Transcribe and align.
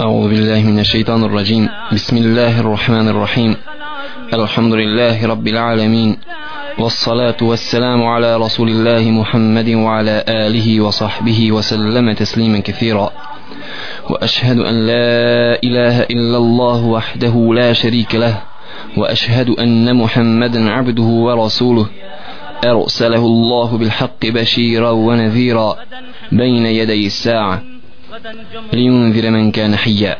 أعوذ 0.00 0.28
بالله 0.28 0.62
من 0.70 0.78
الشيطان 0.78 1.24
الرجيم. 1.24 1.68
بسم 1.92 2.16
الله 2.16 2.60
الرحمن 2.60 3.08
الرحيم. 3.08 3.56
الحمد 4.32 4.74
لله 4.74 5.26
رب 5.26 5.48
العالمين. 5.48 6.16
والصلاة 6.78 7.36
والسلام 7.42 8.02
على 8.04 8.36
رسول 8.36 8.68
الله 8.68 9.10
محمد 9.10 9.68
وعلى 9.68 10.24
آله 10.28 10.80
وصحبه 10.80 11.52
وسلم 11.52 12.12
تسليما 12.12 12.58
كثيرا. 12.58 13.10
وأشهد 14.10 14.58
أن 14.58 14.86
لا 14.86 15.58
إله 15.64 16.02
إلا 16.02 16.36
الله 16.36 16.84
وحده 16.84 17.54
لا 17.54 17.72
شريك 17.72 18.14
له. 18.14 18.42
وأشهد 18.96 19.50
أن 19.50 19.96
محمدا 19.96 20.70
عبده 20.70 21.02
ورسوله. 21.02 21.86
أرسله 22.64 23.24
الله 23.26 23.78
بالحق 23.78 24.26
بشيرا 24.26 24.90
ونذيرا 24.90 25.76
بين 26.32 26.66
يدي 26.66 27.06
الساعة. 27.06 27.75
لينذر 28.73 29.29
من 29.29 29.51
كان 29.51 29.75
حيا 29.75 30.17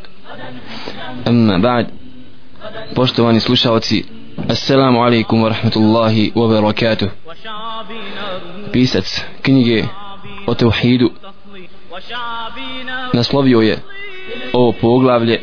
أما 1.27 1.58
بعد 1.58 1.88
poštovani 2.95 3.40
slušalci 3.40 4.05
Assalamu 4.48 5.03
alaikum 5.03 5.44
wa 5.44 5.49
rahmatullahi 5.49 6.31
wa 6.35 6.48
barakatuh 6.48 7.09
Pisac 8.71 9.21
knjige 9.41 9.85
o 10.48 10.53
tevhidu 10.53 11.12
naslovio 13.13 13.62
je 13.62 13.77
ovo 14.53 14.71
poglavlje 14.71 15.41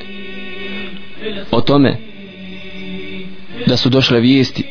o 1.51 1.60
tome 1.60 1.97
da 3.66 3.77
su 3.77 3.88
došle 3.88 4.20
vijesti 4.20 4.65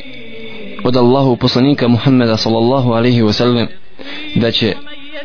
od 0.84 0.96
Allahu 0.96 1.36
poslanika 1.36 1.88
Muhammeda 1.88 2.36
sallallahu 2.36 2.92
alaihi 2.92 3.22
wa 3.22 3.32
sallam 3.32 3.66
da 4.34 4.50
će 4.50 4.74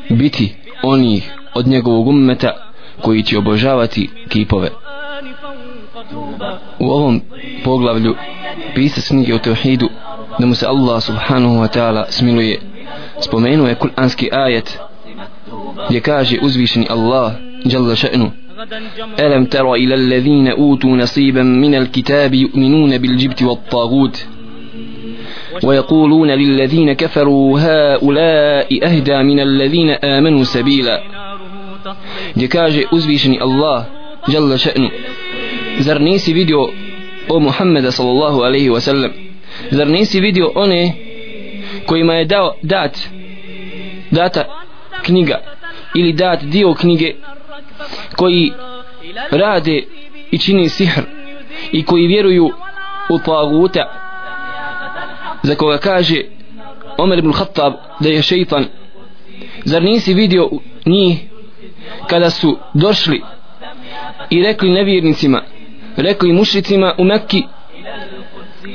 biti 0.10 0.54
onih 0.84 1.32
od 1.56 1.68
njegovog 1.68 2.08
ummeta 2.08 2.52
koji 3.02 3.24
će 3.24 3.38
obožavati 3.38 4.10
kipove 4.30 4.70
u 6.80 6.90
ovom 6.90 7.22
poglavlju 7.64 8.16
pisac 8.76 9.08
knjige 9.08 9.36
o 9.36 9.40
tevhidu 9.40 9.90
da 10.40 10.46
mu 10.46 10.56
se 10.56 10.66
Allah 10.68 11.04
subhanahu 11.04 11.56
wa 11.56 11.68
ta'ala 11.68 12.06
smiluje 12.10 12.60
spomenuo 13.20 13.68
je 13.68 13.76
kuranski 13.76 14.30
ajet 14.32 14.80
gdje 15.90 16.00
kaže 16.02 16.38
uzvišeni 16.42 16.88
Allah 16.90 17.34
jalla 17.66 17.96
še'nu 17.96 18.32
ألم 19.20 19.46
تر 19.46 19.74
إلى 19.74 19.96
الذين 19.96 20.48
أوتوا 20.48 20.98
نصيبا 20.98 21.44
من 21.44 21.76
الكتاب 21.76 22.34
يؤمنون 22.34 22.98
بالجبت 22.98 23.42
والطاغوت 23.44 24.28
ويقولون 25.64 26.32
للذين 26.32 26.94
كفروا 26.94 27.60
هؤلاء 27.60 28.86
أهدى 28.88 29.24
من 29.24 29.40
الذين 29.40 29.90
آمنوا 29.90 30.44
سبيلا 30.44 31.02
gdje 32.35 32.49
kaže 32.49 32.83
uzvišeni 32.91 33.39
Allah 33.41 33.85
jalla 34.29 34.59
še'nu 34.59 34.89
zar 35.79 36.01
nisi 36.01 36.33
vidio 36.33 36.69
o 37.29 37.41
Muhammeda 37.41 37.91
sallallahu 37.91 38.41
alaihi 38.41 38.71
wa 38.71 38.81
sallam 38.81 39.13
zar 39.71 39.87
nisi 39.87 40.21
vidio 40.21 40.53
one 40.55 40.95
kojima 41.87 42.15
je 42.15 42.25
dao 42.25 42.55
dat 42.63 42.99
data 44.11 44.45
knjiga 45.03 45.41
ili 45.95 46.13
dat 46.13 46.45
dio 46.45 46.75
knjige 46.75 47.15
koji 48.17 48.53
rade 49.31 49.83
i 50.31 50.39
čini 50.39 50.69
sihr 50.69 51.03
i 51.73 51.85
koji 51.85 52.07
vjeruju 52.07 52.51
u 53.11 53.19
taguta 53.19 54.09
za 55.43 55.55
koga 55.55 55.79
kaže 55.79 56.23
Omer 56.99 57.19
ibn 57.19 57.33
Khattab 57.33 57.73
da 58.01 58.09
je 58.09 58.23
šeitan? 58.23 58.65
Zar 59.65 59.83
nisi 59.83 60.15
vidio 60.15 60.51
njih 60.87 61.19
kada 62.07 62.31
su 62.31 62.59
došli 62.75 63.23
i 64.31 64.43
rekli 64.43 64.71
nevjernicima 64.71 65.43
rekli 65.97 66.33
mušricima 66.33 66.95
u 66.99 67.05
Mekki 67.05 67.43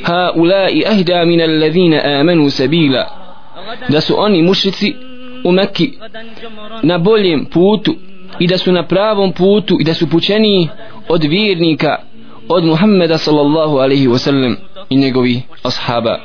ha 0.04 0.32
ulai 0.36 0.84
ahda 0.86 1.26
min 1.26 1.42
alladhina 1.42 2.02
amanu 2.20 2.50
sabila. 2.50 3.06
Da 3.90 4.02
su 4.02 4.16
oni 4.18 4.42
mušici 4.42 4.94
u 5.44 5.52
Mekki 5.52 5.94
na 6.84 6.98
boljem 6.98 7.46
putu 7.46 7.96
i 8.40 8.48
da 8.48 8.58
su 8.58 8.72
na 8.72 8.88
pravom 8.88 9.32
putu 9.32 9.78
i 9.80 9.84
da 9.84 9.94
su 9.94 10.10
pučeni 10.10 10.70
od 11.10 11.24
vjernika 11.24 11.98
od 12.50 12.66
Muhammeda 12.66 13.18
sallallahu 13.18 13.78
alaihi 13.78 14.08
wasallam 14.08 14.56
i 14.90 14.96
njegovi 14.96 15.42
ashaba. 15.64 16.20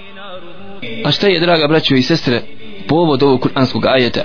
A 1.05 1.11
šta 1.11 1.27
je 1.29 1.41
draga 1.41 1.69
braćo 1.69 1.95
i 1.95 2.03
sestre 2.03 2.43
povod 2.89 3.23
ovog 3.23 3.41
kuranskog 3.41 3.87
ajeta? 3.87 4.25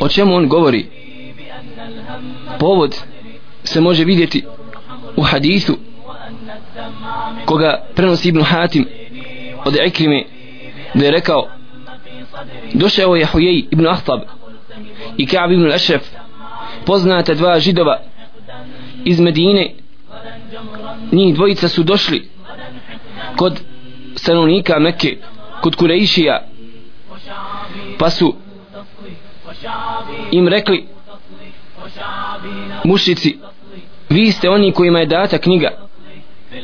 O 0.00 0.08
čemu 0.08 0.34
on 0.34 0.48
govori? 0.48 0.86
Povod 2.58 2.96
se 3.64 3.80
može 3.80 4.04
vidjeti 4.04 4.44
u 5.16 5.22
hadisu 5.22 5.76
koga 7.44 7.84
prenosi 7.94 8.28
Ibn 8.28 8.42
Hatim 8.42 8.86
od 9.64 9.76
Ikrime 9.86 10.24
da 10.94 11.04
je 11.04 11.10
rekao 11.10 11.48
došao 12.72 13.16
je 13.16 13.26
Hujej 13.26 13.64
Ibn 13.70 13.86
Ahtab 13.86 14.20
i 15.16 15.26
Ka'b 15.26 15.52
Ibn 15.52 15.72
Ašef 15.72 16.02
poznata 16.84 17.34
dva 17.34 17.58
židova 17.60 18.00
iz 19.04 19.20
Medine. 19.20 19.74
Njih 21.12 21.34
dvojica 21.34 21.68
su 21.68 21.82
došli 21.82 22.28
kod 23.36 23.60
stanovnika 24.16 24.78
Mekke 24.78 25.16
kod 25.60 25.76
Kurejšija 25.76 26.42
pa 27.98 28.10
su 28.10 28.34
im 30.32 30.48
rekli 30.48 30.86
mušici 32.84 33.36
vi 34.12 34.32
ste 34.32 34.50
oni 34.50 34.72
kojima 34.72 34.98
je 34.98 35.06
data 35.06 35.38
knjiga. 35.38 35.70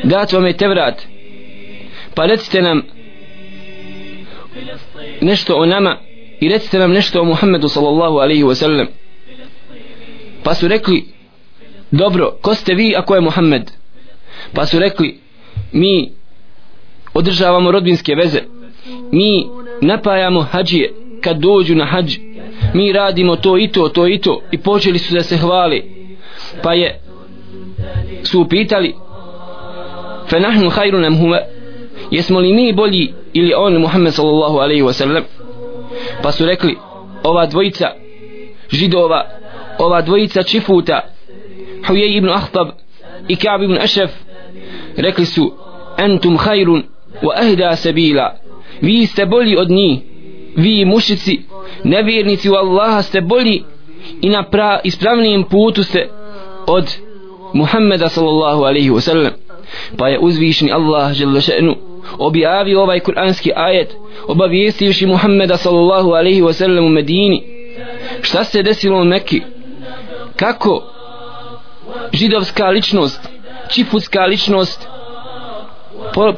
Dat 0.05 0.33
vam 0.33 0.47
je 0.47 0.57
Tevrat. 0.57 1.03
Pa 2.15 2.27
recite 2.27 2.63
nam 2.63 2.83
nešto 5.21 5.57
o 5.57 5.67
nama 5.67 5.97
i 6.41 6.49
recite 6.49 6.79
nam 6.79 6.93
nešto 6.93 7.21
o 7.21 7.25
Muhammedu 7.25 7.69
sallallahu 7.69 8.17
alaihi 8.17 8.45
wa 8.45 8.55
sallam. 8.55 8.87
Pa 10.43 10.55
su 10.55 10.69
rekli 10.69 11.05
dobro, 11.91 12.39
ko 12.43 12.55
ste 12.55 12.75
vi 12.75 12.95
ako 12.97 13.15
je 13.15 13.21
Muhammed? 13.21 13.71
Pa 14.55 14.67
su 14.67 14.79
rekli 14.79 15.21
mi 15.73 16.13
održavamo 17.15 17.71
rodbinske 17.71 18.15
veze. 18.15 18.41
Mi 19.13 19.47
napajamo 19.81 20.41
hađije 20.43 20.93
kad 21.21 21.39
dođu 21.39 21.75
na 21.75 21.85
hađ 21.85 22.17
mi 22.75 22.93
radimo 22.93 23.37
to 23.37 23.59
i 23.59 23.69
to, 23.69 23.89
to 23.89 24.07
i 24.07 24.19
to. 24.19 24.43
I 24.51 24.59
počeli 24.59 24.99
su 24.99 25.15
da 25.15 25.23
se 25.23 25.37
hvali. 25.37 26.09
Pa 26.63 26.75
je 26.75 27.01
su 28.23 28.41
upitali 28.41 28.95
fe 30.29 30.41
nahnu 30.41 30.71
hajru 30.71 30.99
nam 30.99 31.19
huve 31.19 31.47
jesmo 32.11 32.41
li 32.41 32.53
mi 32.53 32.73
bolji 32.73 33.13
ili 33.33 33.55
on 33.57 33.77
Muhammed 33.77 34.15
sallallahu 34.15 34.59
alaihi 34.59 34.83
wa 34.83 34.93
sallam? 34.93 35.25
Pa 36.23 36.33
su 36.33 36.47
rekli 36.47 36.77
ova 37.23 37.47
dvojica 37.47 37.87
židova 38.73 39.25
ova 39.79 40.03
dvojica 40.03 40.43
čifuta 40.43 41.01
Hujej 41.87 42.17
ibn 42.17 42.29
Ahtab 42.29 42.69
i 43.29 43.37
Ka'b 43.37 43.63
ibn 43.63 43.79
Ašef 43.79 44.11
rekli 44.97 45.25
su 45.25 45.53
entum 45.99 46.37
hajrun 46.37 46.83
wa 47.23 47.33
ahda 47.37 47.77
sabila. 47.77 48.37
Vi 48.81 49.07
ste 49.07 49.27
bolji 49.27 49.57
od 49.57 49.71
njih 49.71 50.01
vi 50.59 50.85
mušici 50.85 51.41
nevjernici 51.85 52.51
u 52.51 52.55
Allaha 52.55 53.03
ste 53.03 53.21
bolji 53.21 53.63
i 54.21 54.29
na 54.29 54.43
pra, 54.43 54.81
ispravnijem 54.85 55.45
putu 55.45 55.83
ste 55.83 56.09
od 56.67 56.97
Muhammeda 57.53 58.09
sallallahu 58.09 58.63
alaihi 58.63 58.91
wa 58.91 59.01
sallam. 59.01 59.33
Pa 59.97 60.09
je 60.09 60.19
uzvišni 60.19 60.73
Allah 60.73 61.13
želešenu 61.13 61.77
objavio 62.19 62.83
ovaj 62.83 63.01
kuranski 63.01 63.53
ajet 63.57 63.95
obavijestivši 64.27 65.07
Muhammeda 65.07 65.57
sallallahu 65.57 66.11
alaihi 66.11 66.43
wa 66.43 66.53
sallam 66.53 66.85
u 66.85 66.89
Medini. 66.89 67.43
Šta 68.23 68.45
se 68.45 68.63
desilo 68.63 69.01
u 69.01 69.05
Mekki? 69.05 69.43
Kako 70.37 70.83
židovska 72.13 72.69
ličnost 72.69 73.29
čifutska 73.69 74.21
ličnost 74.21 74.89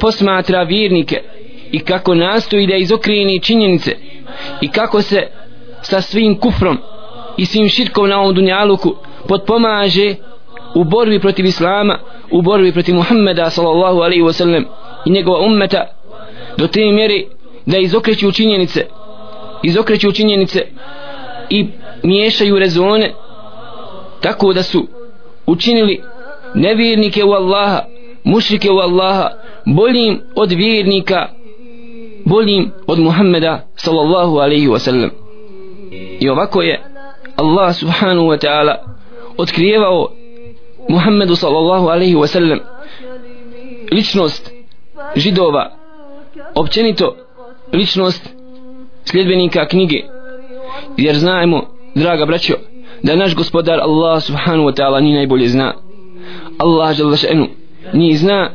posmatra 0.00 0.62
vjernike 0.62 1.23
i 1.73 1.78
kako 1.78 2.14
nastoji 2.14 2.66
da 2.66 2.76
izokreni 2.76 3.43
činjenice? 3.43 3.96
I 4.61 4.69
kako 4.69 5.03
se 5.03 5.27
sa 5.82 6.00
svim 6.00 6.41
kufrom 6.41 6.79
i 7.37 7.47
svim 7.47 7.69
širkom 7.69 8.09
na 8.09 8.21
ovom 8.21 8.35
dunjaluku 8.35 8.94
potpomaže 9.29 10.15
u 10.75 10.85
borbi 10.85 11.21
protiv 11.21 11.47
Islama 11.47 11.99
u 12.31 12.43
borbi 12.43 12.73
protiv 12.73 12.94
Muhammeda 12.94 13.50
sallallahu 13.50 14.00
alaihi 14.00 14.23
wasallam 14.23 14.65
i 15.06 15.11
njegova 15.11 15.47
ummeta 15.47 15.87
do 16.56 16.67
te 16.67 16.81
mjeri 16.81 17.27
da 17.67 17.79
izokreću 17.79 18.32
činjenice 18.32 18.87
izokreću 19.62 20.12
činjenice 20.12 20.67
i 21.50 21.67
miješaju 22.03 22.59
rezone 22.59 23.12
tako 24.21 24.53
da 24.53 24.62
su 24.62 24.88
učinili 25.47 26.03
nevjernike 26.55 27.25
u 27.25 27.33
Allaha 27.33 27.85
mušrike 28.25 28.71
u 28.71 28.79
Allaha 28.79 29.31
boljim 29.67 30.21
od 30.35 30.53
vjernika 30.53 31.29
boljim 32.31 32.73
od 32.87 32.99
Muhammeda 32.99 33.67
sallallahu 33.77 34.38
alaihi 34.38 34.69
wa 34.69 34.79
sallam 34.79 35.11
i 36.21 36.29
ovako 36.29 36.62
je 36.62 36.81
Allah 37.37 37.75
subhanahu 37.75 38.27
wa 38.27 38.38
ta'ala 38.47 38.75
otkrijevao 39.37 40.09
Muhammedu 40.88 41.37
sallallahu 41.37 41.88
alaihi 41.88 42.15
wa 42.15 42.27
sallam 42.27 42.59
ličnost 43.93 44.50
židova 45.17 45.71
općenito 46.55 47.17
ličnost 47.73 48.29
sljedbenika 49.05 49.69
knjige. 49.69 50.03
Jer 50.97 51.17
znajemo 51.17 51.62
draga 51.94 52.26
braćo 52.26 52.55
da 53.03 53.17
naš 53.17 53.35
gospodar 53.35 53.81
Allah 53.81 54.23
subhanahu 54.23 54.69
wa 54.69 54.75
ta'ala 54.75 55.00
ni 55.00 55.15
najbolje 55.15 55.49
zna. 55.49 55.75
Allah 56.59 56.97
žele 56.97 57.17
še'nu 57.17 57.47
ni 57.93 58.17
zna 58.17 58.50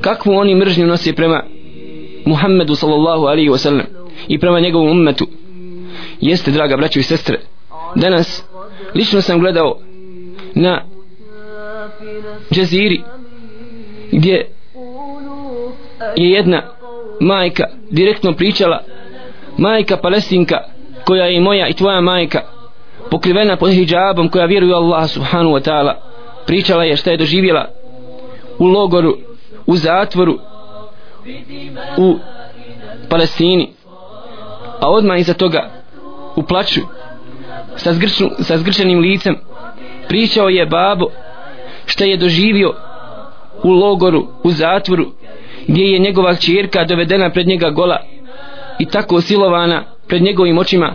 kakvu 0.00 0.32
oni 0.32 0.54
mržnju 0.54 0.86
nosi 0.86 1.12
prema 1.12 1.42
Muhammedu 2.26 2.74
sallallahu 2.74 3.26
alaihi 3.26 3.50
wa 3.50 3.58
sallam 3.58 3.86
i 4.28 4.38
prema 4.38 4.60
njegovom 4.60 4.90
ummetu. 4.90 5.26
Jeste 6.20 6.50
draga 6.50 6.76
braćo 6.76 6.98
i 6.98 7.02
sestre 7.02 7.40
danas 7.94 8.44
lično 8.94 9.20
sam 9.20 9.40
gledao 9.40 9.78
na 10.54 10.82
džeziri 12.52 13.02
gdje 14.12 14.46
je 16.16 16.30
jedna 16.30 16.62
majka 17.20 17.64
direktno 17.90 18.32
pričala 18.32 18.82
majka 19.58 19.96
palestinka 19.96 20.58
koja 21.04 21.24
je 21.24 21.40
moja 21.40 21.68
i 21.68 21.72
tvoja 21.72 22.00
majka 22.00 22.40
pokrivena 23.10 23.56
pod 23.56 23.70
hijabom 23.72 24.28
koja 24.28 24.46
vjeruje 24.46 24.74
Allah 24.74 25.10
subhanahu 25.10 25.54
wa 25.54 25.70
ta'ala 25.70 25.94
pričala 26.46 26.84
je 26.84 26.96
šta 26.96 27.10
je 27.10 27.16
doživjela 27.16 27.68
u 28.58 28.66
logoru 28.66 29.16
u 29.66 29.76
zatvoru 29.76 30.38
u 31.98 32.18
Palestini 33.08 33.72
a 34.80 34.90
odmah 34.90 35.20
iza 35.20 35.34
toga 35.34 35.70
u 36.36 36.42
plaću 36.42 36.80
sa, 37.76 37.92
zgrču, 37.92 38.24
sa 38.38 38.58
zgrčenim 38.58 38.98
licem 38.98 39.36
pričao 40.08 40.48
je 40.48 40.66
babo 40.66 41.06
šta 41.86 42.04
je 42.04 42.16
doživio 42.16 42.74
u 43.62 43.70
logoru, 43.70 44.26
u 44.44 44.50
zatvoru 44.50 45.06
gdje 45.66 45.84
je 45.84 45.98
njegova 45.98 46.34
čirka 46.34 46.84
dovedena 46.84 47.30
pred 47.30 47.46
njega 47.46 47.70
gola 47.70 47.98
i 48.78 48.86
tako 48.86 49.20
silovana 49.20 49.84
pred 50.08 50.22
njegovim 50.22 50.58
očima 50.58 50.94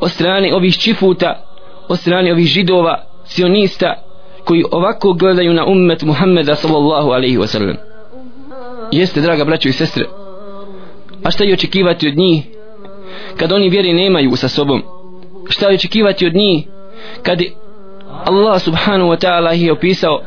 od 0.00 0.10
strane 0.10 0.54
ovih 0.54 0.78
čifuta 0.78 1.44
od 1.88 1.98
strane 1.98 2.32
ovih 2.32 2.46
židova 2.46 3.04
sionista 3.24 3.94
koji 4.44 4.64
ovako 4.70 5.12
gledaju 5.12 5.52
na 5.52 5.66
ummet 5.66 6.02
Muhammeda 6.02 6.54
sallallahu 6.54 7.10
alaihi 7.10 7.38
wasallam 7.38 7.46
sallam 7.46 7.91
jeste 8.92 9.20
draga 9.20 9.44
braćo 9.44 9.68
i 9.68 9.72
sestre. 9.72 10.04
A 11.24 11.30
šta 11.30 11.44
je 11.44 11.54
očekivati 11.54 12.08
od 12.08 12.16
njih 12.16 12.44
kad 13.36 13.52
oni 13.52 13.68
vjeri 13.68 13.92
nemaju 13.92 14.36
sa 14.36 14.48
sobom? 14.48 14.82
Šta 15.48 15.68
je 15.68 15.74
očekivati 15.74 16.26
od 16.26 16.34
njih 16.34 16.66
kad 17.22 17.38
Allah 18.24 18.62
subhanahu 18.62 19.10
wa 19.10 19.26
ta'ala 19.26 19.54
ih 19.54 19.62
je 19.62 19.72
opisao 19.72 20.20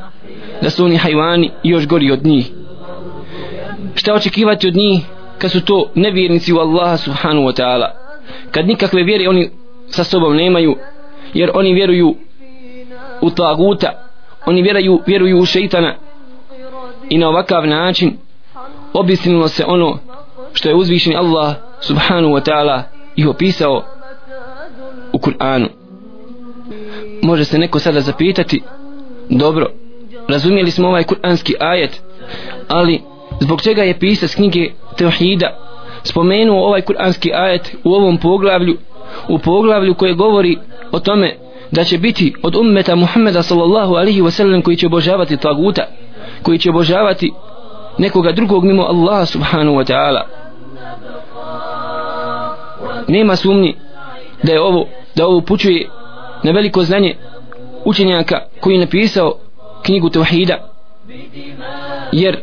da 0.61 0.69
su 0.69 0.85
oni 0.85 0.97
hajvani 0.97 1.51
još 1.63 1.87
gori 1.87 2.11
od 2.11 2.25
njih? 2.25 2.51
Šta 3.95 4.13
očekivati 4.13 4.67
od 4.67 4.75
njih 4.75 5.01
kad 5.37 5.51
su 5.51 5.65
to 5.65 5.91
nevjernici 5.95 6.53
u 6.53 6.57
Allaha 6.57 6.97
subhanahu 6.97 7.47
wa 7.47 7.61
ta'ala? 7.61 7.89
Kad 8.51 8.67
nikakve 8.67 9.03
vjere 9.03 9.29
oni 9.29 9.49
sa 9.87 10.03
sobom 10.03 10.35
nemaju 10.35 10.75
jer 11.33 11.51
oni 11.53 11.73
vjeruju 11.73 12.15
u 13.21 13.29
taguta 13.29 14.05
oni 14.45 14.61
vjeruju, 14.61 15.01
vjeruju 15.07 15.39
u 15.39 15.45
šeitana 15.45 15.95
i 17.09 17.17
na 17.17 17.29
ovakav 17.29 17.67
način 17.67 18.17
obistinilo 18.99 19.47
se 19.47 19.63
ono 19.67 19.97
što 20.53 20.69
je 20.69 20.75
uzvišeni 20.75 21.15
Allah 21.15 21.55
subhanahu 21.79 22.33
wa 22.33 22.49
ta'ala 22.49 22.81
ih 23.15 23.27
opisao 23.27 23.83
u 25.13 25.17
Kur'anu. 25.17 25.67
Može 27.21 27.45
se 27.45 27.57
neko 27.57 27.79
sada 27.79 28.01
zapitati 28.01 28.61
dobro 29.29 29.67
razumijeli 30.27 30.71
smo 30.71 30.87
ovaj 30.87 31.03
kur'anski 31.03 31.53
ajet 31.59 32.01
ali 32.67 33.01
zbog 33.39 33.61
čega 33.61 33.83
je 33.83 33.99
pisac 33.99 34.35
knjige 34.35 34.71
Teohida 34.97 35.57
spomenuo 36.03 36.67
ovaj 36.67 36.81
kur'anski 36.81 37.31
ajet 37.33 37.75
u 37.83 37.93
ovom 37.93 38.17
poglavlju 38.17 38.77
u 39.29 39.39
poglavlju 39.39 39.93
koje 39.93 40.13
govori 40.13 40.57
o 40.91 40.99
tome 40.99 41.35
da 41.71 41.83
će 41.83 41.97
biti 41.97 42.33
od 42.43 42.55
ummeta 42.55 42.95
Muhammeda 42.95 43.43
sallallahu 43.43 43.93
alihi 43.93 44.21
wasallam 44.21 44.61
koji 44.61 44.77
će 44.77 44.85
obožavati 44.85 45.37
taguta 45.37 45.87
koji 46.43 46.57
će 46.57 46.69
obožavati 46.69 47.31
nekoga 47.97 48.31
drugog 48.31 48.63
mimo 48.63 48.83
Allaha 48.83 49.25
subhanahu 49.25 49.77
wa 49.77 49.85
ta'ala. 49.85 50.21
Nema 53.07 53.35
sumnji 53.35 53.75
da 54.43 54.51
je 54.51 54.61
ovo 54.61 54.87
da 55.15 55.27
ovo 55.27 55.37
upućuje 55.37 55.89
na 56.43 56.51
veliko 56.51 56.83
znanje 56.83 57.15
učenjaka 57.85 58.41
koji 58.59 58.73
je 58.73 58.79
napisao 58.79 59.33
knjigu 59.83 60.09
Tevhida. 60.09 60.57
Jer 62.11 62.39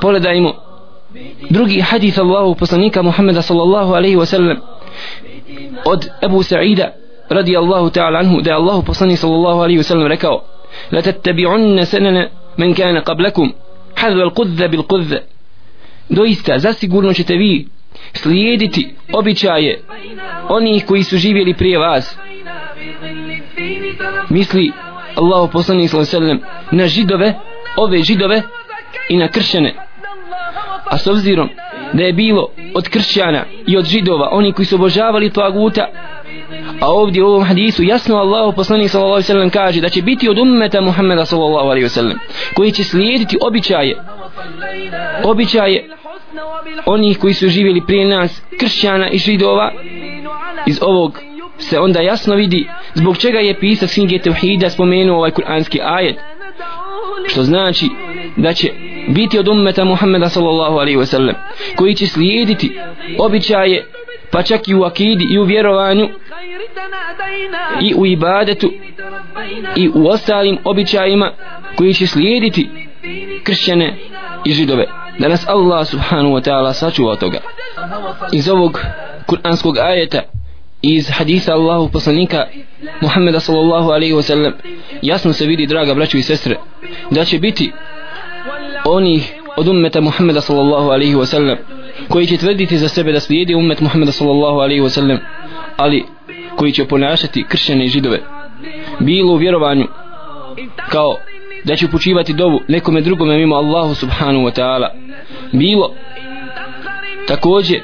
pogledajmo 0.00 0.54
drugi 1.50 1.80
hadith 1.80 2.18
Allahu 2.18 2.54
poslanika 2.54 3.02
Muhammeda 3.02 3.42
sallallahu 3.42 3.94
alaihi 3.94 4.16
wasallam 4.16 4.56
od 5.84 6.08
Ebu 6.22 6.42
Sa'ida 6.42 6.92
radi 7.28 7.56
Allahu 7.56 7.90
ta'ala 7.90 8.18
anhu 8.18 8.40
da 8.42 8.50
je 8.50 8.56
Allahu 8.56 8.82
poslanik 8.82 9.18
sallallahu 9.18 9.60
alaihi 9.60 9.78
wasallam 9.78 10.06
rekao 10.08 10.42
la 10.90 11.02
tattabi'unna 11.02 11.84
sanana 11.84 12.28
man 12.56 12.74
kana 12.74 13.00
qablakum 13.00 13.52
hadwa 13.96 14.22
al 14.22 14.30
kudze 14.30 14.68
bil 14.68 14.82
kudze. 14.82 15.18
Doista 16.08 16.58
zasigurno 16.58 17.12
ćete 17.12 17.34
vi 17.34 17.68
slijediti 18.12 18.94
običaje 19.12 19.82
onih 20.48 20.86
koji 20.86 21.02
su 21.02 21.16
živjeli 21.16 21.54
prije 21.54 21.78
vas. 21.78 22.18
Misli 24.30 24.72
Allah 25.16 25.50
poslanik 25.52 25.90
sallam 25.90 26.40
na 26.70 26.86
židove 26.86 27.34
ove 27.76 28.02
židove 28.02 28.42
i 29.08 29.16
na 29.16 29.28
kršćane. 29.28 29.74
A 30.90 30.98
s 30.98 31.06
obzirom 31.06 31.48
da 31.92 32.02
je 32.02 32.12
bilo 32.12 32.48
od 32.74 32.88
kršćana 32.88 33.44
i 33.66 33.76
od 33.76 33.84
židova 33.84 34.28
oni 34.32 34.52
koji 34.52 34.66
su 34.66 34.74
obožavali 34.74 35.30
aguta 35.36 35.88
a 36.80 36.90
ovdje 36.92 37.24
u 37.24 37.26
ovom 37.26 37.44
hadisu 37.44 37.82
jasno 37.82 38.16
Allahu 38.16 38.56
poslanik 38.56 38.90
sallallahu 38.90 39.12
alejhi 39.12 39.24
ve 39.24 39.34
sellem 39.34 39.50
kaže 39.50 39.80
da 39.80 39.88
će 39.88 40.02
biti 40.02 40.28
od 40.28 40.38
ummeta 40.38 40.80
Muhameda 40.80 41.24
sallallahu 41.24 41.68
alejhi 41.68 41.84
ve 41.84 41.88
sellem 41.88 42.18
koji 42.54 42.70
će 42.70 42.84
slijediti 42.84 43.38
običaje 43.40 43.96
običaje 45.24 45.88
onih 46.86 47.18
koji 47.18 47.34
su 47.34 47.48
živjeli 47.48 47.82
prije 47.86 48.08
nas 48.08 48.42
kršćana 48.60 49.08
i 49.08 49.18
židova. 49.18 49.72
Iz 50.66 50.78
ovog 50.82 51.20
se 51.58 51.80
onda 51.80 52.00
jasno 52.00 52.34
vidi 52.34 52.68
zbog 52.94 53.18
čega 53.18 53.38
je 53.38 53.60
pisac 53.60 53.94
knjige 53.94 54.18
Tevhida 54.18 54.70
spomenuo 54.70 55.16
ovaj 55.16 55.30
kuranski 55.30 55.80
ajet 55.82 56.16
što 57.28 57.42
znači 57.42 57.88
da 58.36 58.52
će 58.52 58.70
biti 59.08 59.38
od 59.38 59.48
ummeta 59.48 59.84
Muhammeda 59.84 60.28
sallallahu 60.28 60.74
alaihi 60.74 60.98
wasallam 60.98 61.34
koji 61.76 61.94
će 61.94 62.06
slijediti 62.06 62.78
običaje 63.18 63.86
pa 64.30 64.42
čak 64.42 64.68
i 64.68 64.74
u 64.74 64.82
akidi 64.82 65.24
i 65.34 65.38
u 65.38 65.44
vjerovanju 65.44 66.08
i 67.82 67.94
u 67.96 68.06
ibadetu 68.06 68.72
i 69.76 69.88
u 69.94 70.06
ostalim 70.08 70.58
običajima 70.64 71.32
koji 71.76 71.94
će 71.94 72.06
slijediti 72.06 72.68
kršćane 73.44 73.96
i 74.44 74.52
židove. 74.52 74.86
Da 75.18 75.28
nas 75.28 75.48
Allah 75.48 75.86
subhanahu 75.86 76.34
wa 76.34 76.50
ta'ala 76.50 76.72
sačuva 76.72 77.16
toga. 77.16 77.38
Iz 78.32 78.48
ovog 78.48 78.80
kuranskog 79.26 79.78
ajeta 79.78 80.22
iz 80.82 81.10
hadisa 81.10 81.52
Allahu 81.52 81.88
poslanika 81.88 82.46
Muhammeda 83.00 83.40
sallallahu 83.40 83.90
alaihi 83.90 84.14
wa 84.14 84.22
sallam 84.22 84.52
jasno 85.02 85.32
se 85.32 85.46
vidi 85.46 85.66
draga 85.66 85.94
braću 85.94 86.18
i 86.18 86.22
sestre 86.22 86.56
da 87.10 87.24
će 87.24 87.38
biti 87.38 87.72
onih 88.84 89.34
od 89.56 89.68
ummeta 89.68 90.00
Muhammeda 90.00 90.40
sallallahu 90.40 90.88
alaihi 90.90 91.14
wa 91.14 91.26
sallam 91.26 91.56
koji 92.08 92.26
će 92.26 92.36
tvrditi 92.36 92.78
za 92.78 92.88
sebe 92.88 93.12
da 93.12 93.20
slijedi 93.20 93.54
ummet 93.54 93.80
Muhammeda 93.80 94.12
sallallahu 94.12 94.58
alaihi 94.58 94.82
wa 94.82 94.88
sallam 94.88 95.18
ali 95.76 96.04
koji 96.56 96.72
će 96.72 96.84
ponašati 96.84 97.44
kršćane 97.48 97.84
i 97.84 97.88
židove. 97.88 98.20
Bilo 99.00 99.32
u 99.32 99.36
vjerovanju 99.36 99.86
kao 100.88 101.16
da 101.64 101.76
će 101.76 101.86
upućivati 101.86 102.32
dovu 102.32 102.60
nekome 102.68 103.00
drugome 103.00 103.36
mimo 103.36 103.56
Allahu 103.56 103.94
subhanahu 103.94 104.46
wa 104.46 104.60
ta'ala. 104.60 104.88
Bilo 105.52 105.94
također 107.28 107.80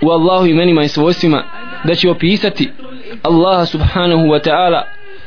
u 0.00 0.10
Allahu 0.10 0.46
imenima 0.46 0.82
i 0.82 0.88
svojstvima 0.88 1.44
da 1.84 1.94
će 1.94 2.10
opisati 2.10 2.70
Allaha 3.22 3.66
subhanahu 3.66 4.22
wa 4.22 4.40
ta'ala 4.48 4.82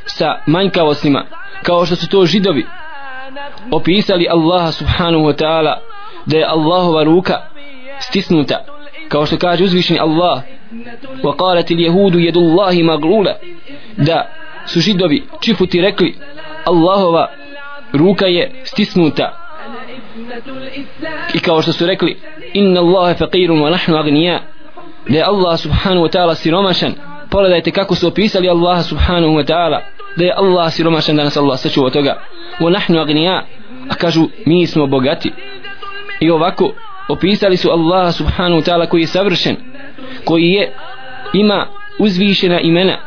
sa 0.06 0.40
manjkavostima 0.48 1.26
kao 1.64 1.86
što 1.86 1.96
su 1.96 2.10
to 2.10 2.26
židovi 2.26 2.66
opisali 3.72 4.28
Allaha 4.30 4.72
subhanahu 4.72 5.24
wa 5.24 5.44
ta'ala 5.44 5.78
da 6.26 6.38
je 6.38 6.46
Allahova 6.46 7.04
ruka 7.04 7.34
stisnuta 8.00 8.66
kao 9.10 9.26
što 9.26 9.38
kaže 9.38 9.64
uzvišeni 9.64 10.00
Allah 10.00 10.42
wa 11.24 11.64
اليهود 11.72 12.16
يد 12.16 12.18
الله 12.18 12.26
jedu 12.26 12.40
Allahi 12.40 12.84
maglula 12.84 13.36
da 13.98 14.28
su 14.66 14.80
židovi 14.80 15.24
čifuti 15.42 15.82
rekli 15.82 16.16
Allahova 16.66 17.28
ruka 17.94 18.26
je 18.26 18.52
stisnuta. 18.64 19.38
I 21.34 21.40
kao 21.40 21.62
što 21.62 21.74
su 21.74 21.86
rekli 21.86 22.18
inna 22.54 22.82
Allahe 22.82 23.14
faqirun 23.14 23.60
wa 23.60 23.70
nahnu 23.70 23.98
agnija 23.98 24.42
da 25.08 25.18
je 25.18 25.24
Allah 25.24 25.60
subhanahu 25.60 26.06
wa 26.06 26.18
ta'ala 26.18 26.36
siromašan. 26.36 26.94
Pogledajte 27.30 27.72
kako 27.72 27.96
su 27.96 28.08
opisali 28.08 28.50
Allaha 28.50 28.84
subhanahu 28.84 29.34
wa 29.34 29.46
ta'ala 29.46 29.82
da 30.16 30.26
je 30.26 30.34
Allah 30.38 30.74
siromašan 30.74 31.16
da 31.16 31.24
nas 31.24 31.38
Allah 31.38 31.60
sačuva 31.60 31.90
toga. 31.90 32.22
Wa 32.60 32.70
nahnu 32.72 33.02
agnija 33.02 33.46
a 33.90 33.96
kažu 33.96 34.28
mi 34.46 34.68
smo 34.68 34.88
bogati 34.88 35.32
i 36.20 36.30
ovako 36.30 36.74
opisali 37.10 37.58
su 37.58 37.70
Allah 37.70 38.16
subhanahu 38.16 38.62
ta'ala 38.62 38.90
koji 38.90 39.02
je 39.02 39.08
savršen 39.08 39.56
koji 40.26 40.44
je 40.44 40.74
ima 41.34 41.68
uzvišena 42.00 42.60
imena 42.60 42.98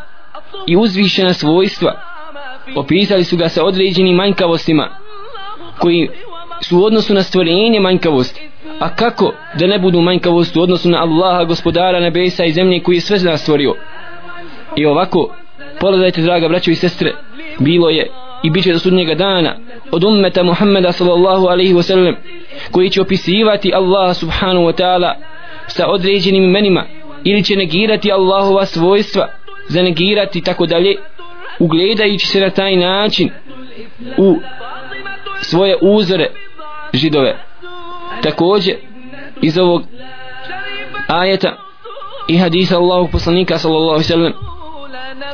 i 0.66 0.76
uzvišena 0.76 1.33
svojstva. 1.33 2.00
Opisali 2.76 3.25
su 3.25 3.37
ga 3.37 3.49
sa 3.49 3.64
određenim 3.64 4.16
manjkavostima 4.16 4.88
koji 5.78 6.09
su 6.61 6.78
u 6.78 6.85
odnosu 6.85 7.14
na 7.14 7.23
stvorenje 7.23 7.80
manjkavosti. 7.80 8.49
A 8.78 8.95
kako 8.95 9.33
da 9.59 9.66
ne 9.66 9.78
budu 9.78 10.00
manjkavosti 10.00 10.59
u 10.59 10.62
odnosu 10.62 10.88
na 10.90 11.02
Allaha 11.02 11.45
gospodara 11.45 12.00
nebesa 12.00 12.45
i 12.45 12.52
zemlje 12.52 12.83
koji 12.83 12.97
je 12.97 13.00
sve 13.00 13.19
nas 13.19 13.42
stvorio? 13.42 13.75
I 14.76 14.87
ovako 14.87 15.35
pogledajte 15.80 16.23
draga 16.23 16.49
braćo 16.49 16.71
i 16.71 16.75
sestre 16.75 17.14
bilo 17.59 17.88
je 17.88 18.11
i 18.42 18.50
bit 18.50 18.64
će 18.64 18.73
do 18.73 18.78
sudnjega 18.78 19.14
dana 19.14 19.57
od 19.90 20.04
ummeta 20.04 20.42
Muhammeda 20.42 20.92
sallallahu 20.92 21.47
alaihi 21.47 21.75
wa 21.75 21.83
sallam 21.83 22.16
koji 22.71 22.90
će 22.90 23.00
opisivati 23.00 23.75
Allah 23.75 24.17
subhanahu 24.17 24.67
wa 24.67 24.83
ta'ala 24.83 25.14
sa 25.67 25.87
određenim 25.87 26.45
imenima 26.45 26.85
ili 27.25 27.45
će 27.45 27.57
negirati 27.57 28.12
Allahova 28.12 28.67
svojstva 28.67 29.29
zanegirati 29.69 30.43
tako 30.43 30.67
dalje 30.67 30.97
ugledajući 31.59 32.26
se 32.26 32.40
na 32.40 32.50
taj 32.50 32.76
način 32.76 33.31
u 34.19 34.37
svoje 35.40 35.76
uzore 35.81 36.26
židove. 36.93 37.37
Također 38.23 38.76
iz 39.43 39.59
ovog 39.59 39.83
ajeta 41.09 41.57
i 42.29 42.38
hadisa 42.38 42.79
Allahog 42.79 43.11
poslanika 43.11 43.59
sallallahu 43.59 44.02
sallam 44.02 44.33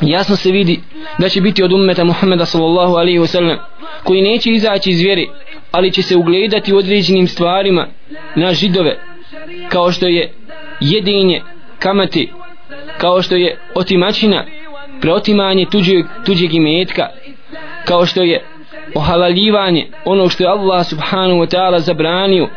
jasno 0.00 0.36
se 0.36 0.50
vidi 0.50 0.80
da 1.18 1.28
će 1.28 1.40
biti 1.40 1.62
od 1.62 1.72
ummeta 1.72 2.04
Muhammeda 2.04 2.46
sallallahu 2.46 2.94
alaihi 2.94 3.18
wasallam 3.18 3.58
koji 4.04 4.22
neće 4.22 4.50
izaći 4.50 4.90
iz 4.90 5.00
vjeri 5.00 5.28
ali 5.76 5.92
će 5.92 6.02
se 6.02 6.16
ugledati 6.16 6.74
u 6.74 6.76
određenim 6.76 7.28
stvarima 7.28 7.86
na 8.34 8.52
židove 8.52 8.98
kao 9.68 9.92
što 9.92 10.06
je 10.06 10.32
jedinje 10.80 11.42
kamati 11.78 12.32
kao 12.98 13.22
što 13.22 13.36
je 13.36 13.58
otimačina 13.74 14.44
preotimanje 15.00 15.66
tuđeg, 15.70 16.06
tuđeg 16.26 16.54
imetka 16.54 17.08
kao 17.84 18.06
što 18.06 18.22
je 18.22 18.44
ohalaljivanje 18.94 19.86
ono 20.04 20.28
što 20.28 20.44
je 20.44 20.50
Allah 20.50 20.86
subhanahu 20.86 21.40
wa 21.40 21.56
ta'ala 21.56 21.78
zabranio 21.78 22.48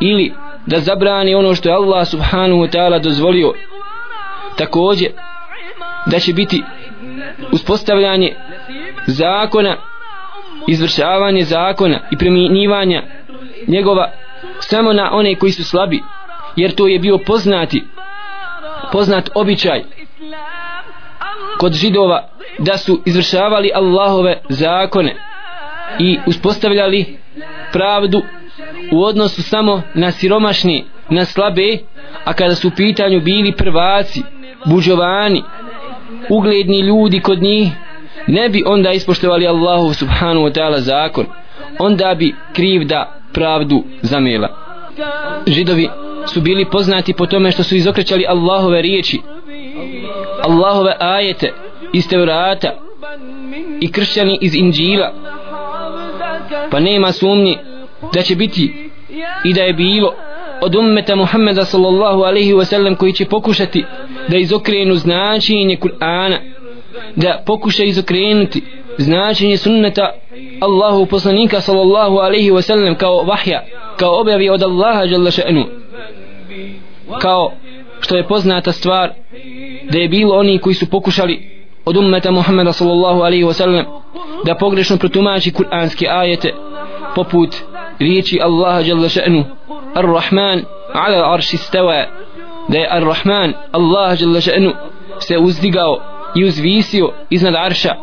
ili 0.00 0.32
da 0.66 0.80
zabrani 0.80 1.34
ono 1.34 1.54
što 1.54 1.68
je 1.68 1.74
Allah 1.74 2.08
subhanahu 2.08 2.60
wa 2.60 2.70
ta'ala 2.76 3.02
dozvolio. 3.02 3.52
Također 4.56 5.10
da 6.06 6.18
će 6.18 6.32
biti 6.32 6.62
uspostavljanje 7.52 8.34
zakona 9.06 9.76
izvršavanje 10.66 11.44
zakona 11.44 12.00
i 12.10 12.16
primjenjivanja 12.16 13.02
njegova 13.66 14.10
samo 14.60 14.92
na 14.92 15.10
one 15.12 15.34
koji 15.34 15.52
su 15.52 15.64
slabi 15.64 16.02
jer 16.56 16.74
to 16.74 16.86
je 16.86 16.98
bio 16.98 17.18
poznati 17.18 17.84
poznat 18.92 19.30
običaj 19.34 19.82
kod 21.58 21.72
židova 21.72 22.28
da 22.58 22.76
su 22.76 23.02
izvršavali 23.06 23.70
Allahove 23.74 24.40
zakone 24.48 25.14
i 25.98 26.18
uspostavljali 26.26 27.18
pravdu 27.72 28.22
u 28.92 29.04
odnosu 29.04 29.42
samo 29.42 29.82
na 29.94 30.10
siromašni 30.10 30.84
na 31.10 31.24
slabe 31.24 31.78
a 32.24 32.32
kada 32.32 32.54
su 32.54 32.68
u 32.68 32.76
pitanju 32.76 33.20
bili 33.20 33.52
prvaci 33.52 34.22
buđovani 34.66 35.42
ugledni 36.30 36.80
ljudi 36.80 37.20
kod 37.20 37.42
njih 37.42 37.72
ne 38.28 38.48
bi 38.48 38.62
onda 38.66 38.90
ispoštovali 38.90 39.46
Allahu 39.46 39.94
subhanahu 39.94 40.46
wa 40.46 40.52
ta'ala 40.52 40.80
zakon. 40.80 41.26
Onda 41.78 42.14
bi 42.18 42.34
krivda 42.52 43.20
pravdu 43.32 43.84
zamela 44.02 44.48
židovi 45.46 45.88
su 46.26 46.40
bili 46.40 46.64
poznati 46.64 47.12
po 47.12 47.26
tome 47.26 47.50
što 47.50 47.62
su 47.62 47.76
izokrećali 47.76 48.26
Allahove 48.28 48.82
riječi 48.82 49.20
Allahove 50.42 50.92
ajete 51.00 51.52
iz 51.92 52.08
Tevrata 52.08 52.70
i 53.80 53.92
kršćani 53.92 54.38
iz 54.40 54.54
Inđila 54.54 55.12
pa 56.70 56.80
nema 56.80 57.12
sumnji 57.12 57.58
da 58.14 58.22
će 58.22 58.34
biti 58.34 58.90
i 59.44 59.54
da 59.54 59.62
je 59.62 59.72
bilo 59.72 60.14
od 60.60 60.74
ummeta 60.74 61.16
Muhammeda 61.16 61.64
sallallahu 61.64 62.22
alaihi 62.22 62.52
wasallam 62.52 62.96
koji 62.96 63.12
će 63.12 63.24
pokušati 63.24 63.84
da 64.28 64.36
izokrenu 64.36 64.94
značenje 64.94 65.76
Kur'ana 65.80 66.38
da 67.16 67.42
pokuša 67.46 67.84
izokrenuti 67.84 68.62
značenje 68.98 69.56
sunneta 69.56 70.10
Allahu 70.60 71.06
poslanika 71.06 71.60
sallallahu 71.60 72.16
alaihi 72.16 72.50
wa 72.50 72.62
sallam 72.62 72.94
kao 72.94 73.22
vahja 73.22 73.62
kao 73.96 74.20
objavi 74.20 74.50
od 74.50 74.62
Allaha 74.62 75.02
jalla 75.04 75.30
še'nu. 75.30 75.64
Kao 77.20 77.52
što 78.00 78.16
je 78.16 78.26
poznata 78.26 78.72
stvar 78.72 79.12
da 79.92 79.98
je 79.98 80.08
bilo 80.08 80.36
oni 80.36 80.58
koji 80.58 80.74
su 80.74 80.90
pokušali 80.90 81.58
od 81.84 81.96
ummeta 81.96 82.30
Muhammeda 82.30 82.72
sallallahu 82.72 83.20
alaihi 83.20 83.44
wa 83.44 83.52
sallam 83.52 83.84
da 84.44 84.54
pogrešno 84.54 84.96
protumači 84.96 85.52
kur'anske 85.52 86.06
ajete 86.10 86.54
poput 87.14 87.56
riječi 87.98 88.40
Allaha 88.42 88.80
jalla 88.80 89.08
še'nu 89.08 89.44
Ar-Rahman 89.94 90.64
ala 90.92 91.34
arši 91.34 91.56
stava 91.56 92.06
da 92.68 92.78
je 92.78 92.88
Ar-Rahman 92.90 93.52
Allah 93.72 94.20
jalla 94.20 94.40
še'nu 94.40 94.72
se 95.18 95.38
uzdigao 95.38 95.98
i 96.36 96.44
uzvisio 96.44 97.12
iznad 97.30 97.54
arša. 97.54 97.94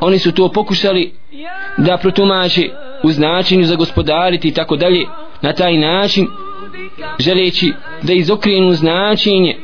Oni 0.00 0.18
su 0.18 0.32
to 0.32 0.48
pokušali 0.48 1.12
da 1.76 1.96
protumače 1.96 2.68
u 3.02 3.10
značenju 3.10 3.64
za 3.64 3.76
gospodariti 3.76 4.48
i 4.48 4.54
tako 4.54 4.76
dalje. 4.76 5.06
Na 5.42 5.52
taj 5.52 5.76
način 5.76 6.26
želeći 7.18 7.72
da 8.02 8.12
izokrenu 8.12 8.72
značenje 8.72 9.56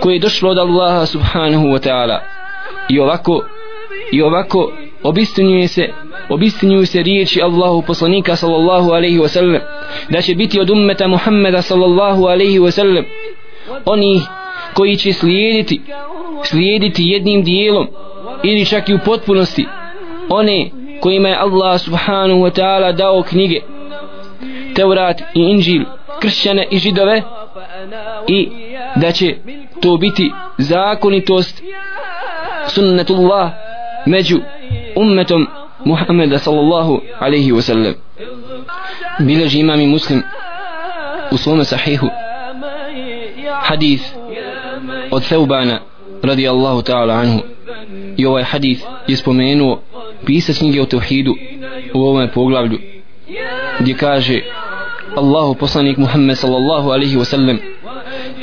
koje 0.00 0.14
je 0.14 0.20
došlo 0.20 0.50
od 0.50 0.58
Allaha 0.58 1.06
subhanahu 1.06 1.66
wa 1.66 1.88
ta'ala. 1.88 2.18
I 2.88 3.00
ovako 3.00 3.44
i 4.12 4.22
ovako 4.22 4.72
obistinjuje 5.02 5.68
se 5.68 5.88
obistinjuju 6.28 6.86
se 6.86 7.02
riječi 7.02 7.42
Allahu 7.42 7.82
poslanika 7.82 8.36
sallallahu 8.36 8.90
alaihi 8.90 9.18
wasallam 9.18 9.60
da 10.10 10.20
će 10.20 10.34
biti 10.34 10.60
od 10.60 10.70
ummeta 10.70 11.08
Muhammeda 11.08 11.62
sallallahu 11.62 12.24
alaihi 12.24 12.58
wasallam 12.58 13.04
oni 13.84 14.20
koji 14.78 14.96
će 14.96 15.12
slijediti 15.12 15.80
slijediti 16.44 17.02
jednim 17.02 17.44
dijelom 17.44 17.88
ili 18.42 18.66
čak 18.66 18.88
i 18.88 18.94
u 18.94 18.98
potpunosti 19.04 19.66
one 20.28 20.70
kojima 21.00 21.28
je 21.28 21.36
Allah 21.36 21.80
subhanahu 21.80 22.40
wa 22.40 22.60
ta'ala 22.60 22.92
dao 22.92 23.22
knjige 23.22 23.60
Teurat 24.74 25.20
i 25.20 25.40
Inđil 25.40 25.82
kršćane 26.20 26.66
i 26.70 26.78
židove 26.78 27.22
i 28.28 28.48
da 28.96 29.12
će 29.12 29.36
to 29.82 29.96
biti 29.96 30.32
zakonitost 30.58 31.62
sunnetullah 32.68 33.50
među 34.06 34.38
ummetom 34.96 35.46
Muhammeda 35.84 36.38
sallallahu 36.38 37.00
alaihi 37.18 37.52
wa 37.52 37.62
sallam. 37.62 37.94
Bileži 39.18 39.60
imam 39.60 39.80
i 39.80 39.86
muslim 39.86 40.22
u 41.30 41.36
svome 41.36 41.64
sahihu. 41.64 42.06
Hadith 43.62 44.02
od 45.10 45.22
Theubana 45.28 45.80
radi 46.22 46.48
Allahu 46.48 46.82
ta'ala 46.82 47.14
anhu 47.14 47.40
i 48.16 48.26
ovaj 48.26 48.42
hadith 48.42 48.82
je 49.08 49.16
spomenuo 49.16 49.80
pisac 50.26 50.58
knjige 50.58 50.82
o 50.82 50.86
tevhidu 50.86 51.34
u 51.94 52.00
ovome 52.00 52.28
poglavlju 52.32 52.78
gdje 53.80 53.94
kaže 53.94 54.40
Allahu 55.16 55.54
poslanik 55.54 55.96
Muhammed 55.98 56.36
sallallahu 56.36 56.90
alaihi 56.90 57.16
wa 57.16 57.24
sallam 57.24 57.58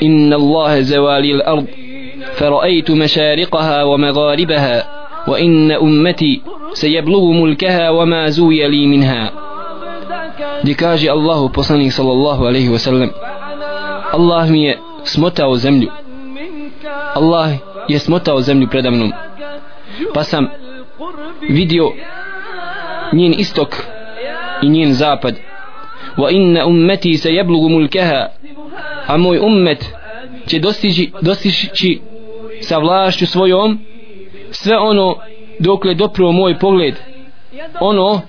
inna 0.00 0.36
Allahe 0.36 0.82
zawali 0.82 1.32
al-ard 1.32 1.66
فرأيت 2.36 2.90
مشارقها 2.90 3.82
ومغاربها 3.82 4.84
وإن 5.28 5.72
أمتي 5.72 6.40
سيبلغ 6.72 7.24
ملكها 7.32 7.90
وما 7.90 8.28
زوي 8.28 8.68
لي 8.68 8.86
منها 8.86 9.32
gdje 10.62 10.74
kaže 10.74 11.10
Allahu 11.10 11.52
sallallahu 11.90 12.46
alaihi 12.46 12.68
wa 12.68 12.78
sallam 12.78 13.10
Allah 14.12 14.50
mi 14.50 14.64
je 14.64 14.78
smotao 15.04 15.56
Allah 17.16 17.50
je 17.88 17.98
smotao 17.98 18.40
zemlju 18.40 18.68
predamnom. 18.70 19.12
Pa 20.14 20.22
sam 20.22 20.48
vidio 21.48 21.92
njen 23.12 23.34
istok 23.38 23.76
i 24.62 24.68
njen 24.68 24.92
zapad. 24.92 25.34
Wa 26.16 26.30
inna 26.30 26.66
ummeti 26.66 27.16
se 27.16 27.34
jeblugu 27.34 27.68
mulkeha 27.68 28.28
a 29.06 29.16
moj 29.16 29.38
ummet 29.38 29.84
će 30.46 30.58
dostići, 30.58 31.12
dostići 31.20 32.00
sa 32.62 32.78
vlašću 32.78 33.26
svojom 33.26 33.78
sve 34.50 34.78
ono 34.78 35.16
dokle 35.58 35.94
dopruo 35.94 36.32
moj 36.32 36.58
pogled. 36.58 36.94
Ono 37.80 38.20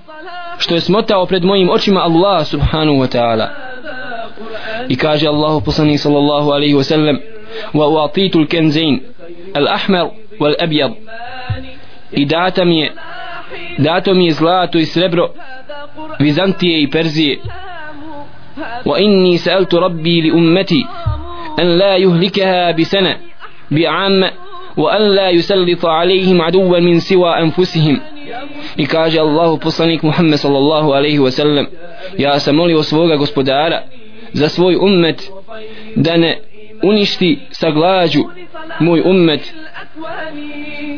što 0.58 0.74
je 0.74 0.80
smotao 0.80 1.26
pred 1.26 1.44
mojim 1.44 1.70
očima 1.70 2.00
Allah 2.00 2.46
subhanahu 2.46 2.98
wa 2.98 3.18
ta'ala. 3.18 3.48
I 4.88 4.96
kaže 4.96 5.28
Allahu 5.28 5.60
poslanik 5.60 6.00
sallallahu 6.00 6.50
alaihi 6.50 6.74
wa 6.74 6.82
sallam 6.82 7.18
wa 7.74 7.88
uatitu 7.88 8.40
l-kenzain 8.40 9.00
al-ahmar 9.54 10.06
wal-abjad 10.40 10.92
i 12.12 12.24
data 12.24 12.64
mi 12.64 12.80
je 12.80 12.90
dato 13.78 14.14
mi 14.14 14.26
je 14.26 14.32
zlato 14.32 14.78
i 14.78 14.84
srebro 14.86 15.28
Vizantije 16.18 16.82
i 16.82 16.90
Perzije 16.90 17.38
wa 18.84 18.98
inni 18.98 19.38
sa'altu 19.38 19.80
rabbi 19.80 20.20
li 20.20 20.30
ummati 20.30 20.86
an 21.58 21.76
la 21.78 21.96
yuhlikaha 21.98 22.72
bi 22.72 22.84
sana 22.84 23.14
bi 23.70 23.86
amma 23.86 24.30
wa 24.76 24.92
an 24.96 25.02
la 25.14 25.30
yusallita 25.30 25.88
alayhim 26.00 26.40
aduwan 26.40 26.84
min 26.84 27.00
siwa 27.00 27.36
anfusihim 27.36 28.00
i 28.76 28.86
kaže 28.86 29.20
Allahu 29.20 29.58
poslanik 29.58 30.02
Muhammed 30.02 30.38
sallallahu 30.38 30.92
alaihi 30.94 31.18
wa 31.18 31.30
sallam 31.30 31.66
ja 32.18 32.38
sam 32.40 32.56
molio 32.56 32.82
svoga 32.82 33.16
gospodara 33.16 33.82
za 34.32 34.48
svoj 34.48 34.76
ummet 34.76 35.30
da 35.96 36.16
ne 36.16 36.38
uništi 36.82 37.38
sa 37.50 37.70
glađu 37.70 38.24
moj 38.80 39.02
ummet. 39.04 39.54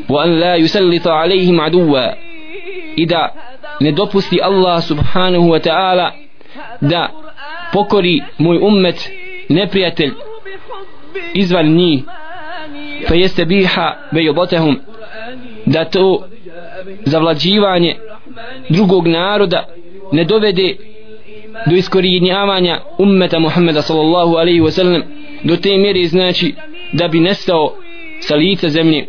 wa 0.09 0.23
an 0.23 0.39
la 0.41 0.57
yusallita 0.57 1.13
alaihim 1.13 1.61
aduwa 1.61 2.15
i 2.97 3.07
da 3.07 3.35
ne 3.81 3.93
dopusti 3.93 4.41
Allah 4.43 4.83
subhanahu 4.83 5.49
wa 5.51 5.61
ta'ala 5.61 6.13
da 6.81 7.09
pokori 7.73 8.23
moj 8.39 8.59
ummet 8.63 9.11
neprijatelj 9.49 10.13
izvan 11.35 11.67
njih. 11.67 12.03
fa 13.09 13.15
jeste 13.15 13.45
biha 13.45 13.97
bejobotehum 14.13 14.81
da 15.67 15.85
to 15.85 16.25
zavlađivanje 17.05 17.97
drugog 18.69 19.07
naroda 19.07 19.67
ne 20.13 20.25
dovede 20.25 20.77
do 21.67 21.77
iskorijenjavanja 21.77 22.81
ummeta 22.99 23.39
Muhammeda 23.39 23.83
sallallahu 23.83 24.37
alaihi 24.37 24.61
wa 24.61 24.71
sallam 24.71 25.03
do 25.45 25.57
te 25.57 25.77
mjere 25.79 26.07
znači 26.07 26.55
da 26.93 27.09
bi 27.09 27.21
nestao 27.21 27.75
sa 28.21 28.35
lica 28.35 28.69
zemlje. 28.69 29.07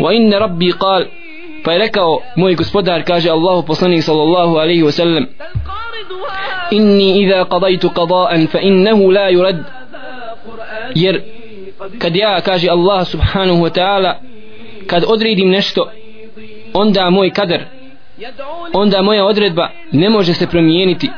Wa 0.00 0.16
inna 0.16 0.38
rabbi 0.38 0.72
qal 0.72 1.04
pa 1.64 1.72
je 1.72 1.78
rekao 1.78 2.20
moj 2.36 2.54
gospodar 2.54 3.02
kaže 3.04 3.30
Allahu 3.30 3.66
poslanik 3.66 4.02
sallallahu 4.02 4.56
alaihi 4.56 4.82
wa 4.82 4.90
sallam 4.90 5.26
inni 6.70 7.22
idha 7.22 7.44
qadajtu 7.44 7.88
qada'an 7.88 8.46
fa 8.48 8.60
innahu 8.60 9.10
la 9.10 9.30
yurad. 9.30 9.56
Jer 10.94 11.22
kad 11.98 12.16
ja 12.16 12.40
kaže 12.40 12.68
Allah 12.70 13.06
subhanahu 13.06 13.62
wa 13.64 13.70
ta'ala 13.70 14.14
kad 14.86 15.04
odredim 15.06 15.50
nešto 15.50 15.90
onda 16.72 17.10
moj 17.10 17.30
kader 17.30 17.64
onda 18.72 19.02
moja 19.02 19.24
odredba 19.24 19.70
ne 19.92 20.08
može 20.08 20.34
se 20.34 20.46
promijeniti. 20.46 21.10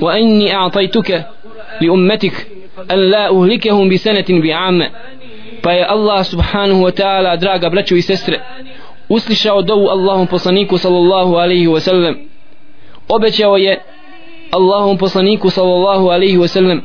Wa 0.00 0.20
inni 0.20 0.52
a'tajtuke 0.52 1.22
li 1.80 1.90
ummetik 1.90 2.46
an 2.88 3.10
la 3.10 3.32
uhlikahum 3.32 3.88
bi 3.88 3.98
sanatin 3.98 4.40
bi 4.40 4.52
amme. 4.52 4.90
Pa 5.62 5.72
je 5.72 5.84
Allah 5.84 6.24
subhanahu 6.24 6.82
wa 6.82 6.90
ta'ala 6.90 7.36
draga 7.36 7.70
braćo 7.70 7.94
i 7.94 8.02
sestre 8.02 8.40
uslišao 9.08 9.62
dovu 9.62 9.88
Allahom 9.88 10.26
poslaniku 10.26 10.78
sallallahu 10.78 11.34
alaihi 11.34 11.66
wa 11.66 11.80
sallam. 11.80 12.14
Obećao 13.08 13.56
je 13.56 13.78
Allahom 14.50 14.98
poslaniku 14.98 15.50
sallallahu 15.50 16.08
alaihi 16.08 16.38
wa 16.38 16.48
sallam 16.48 16.80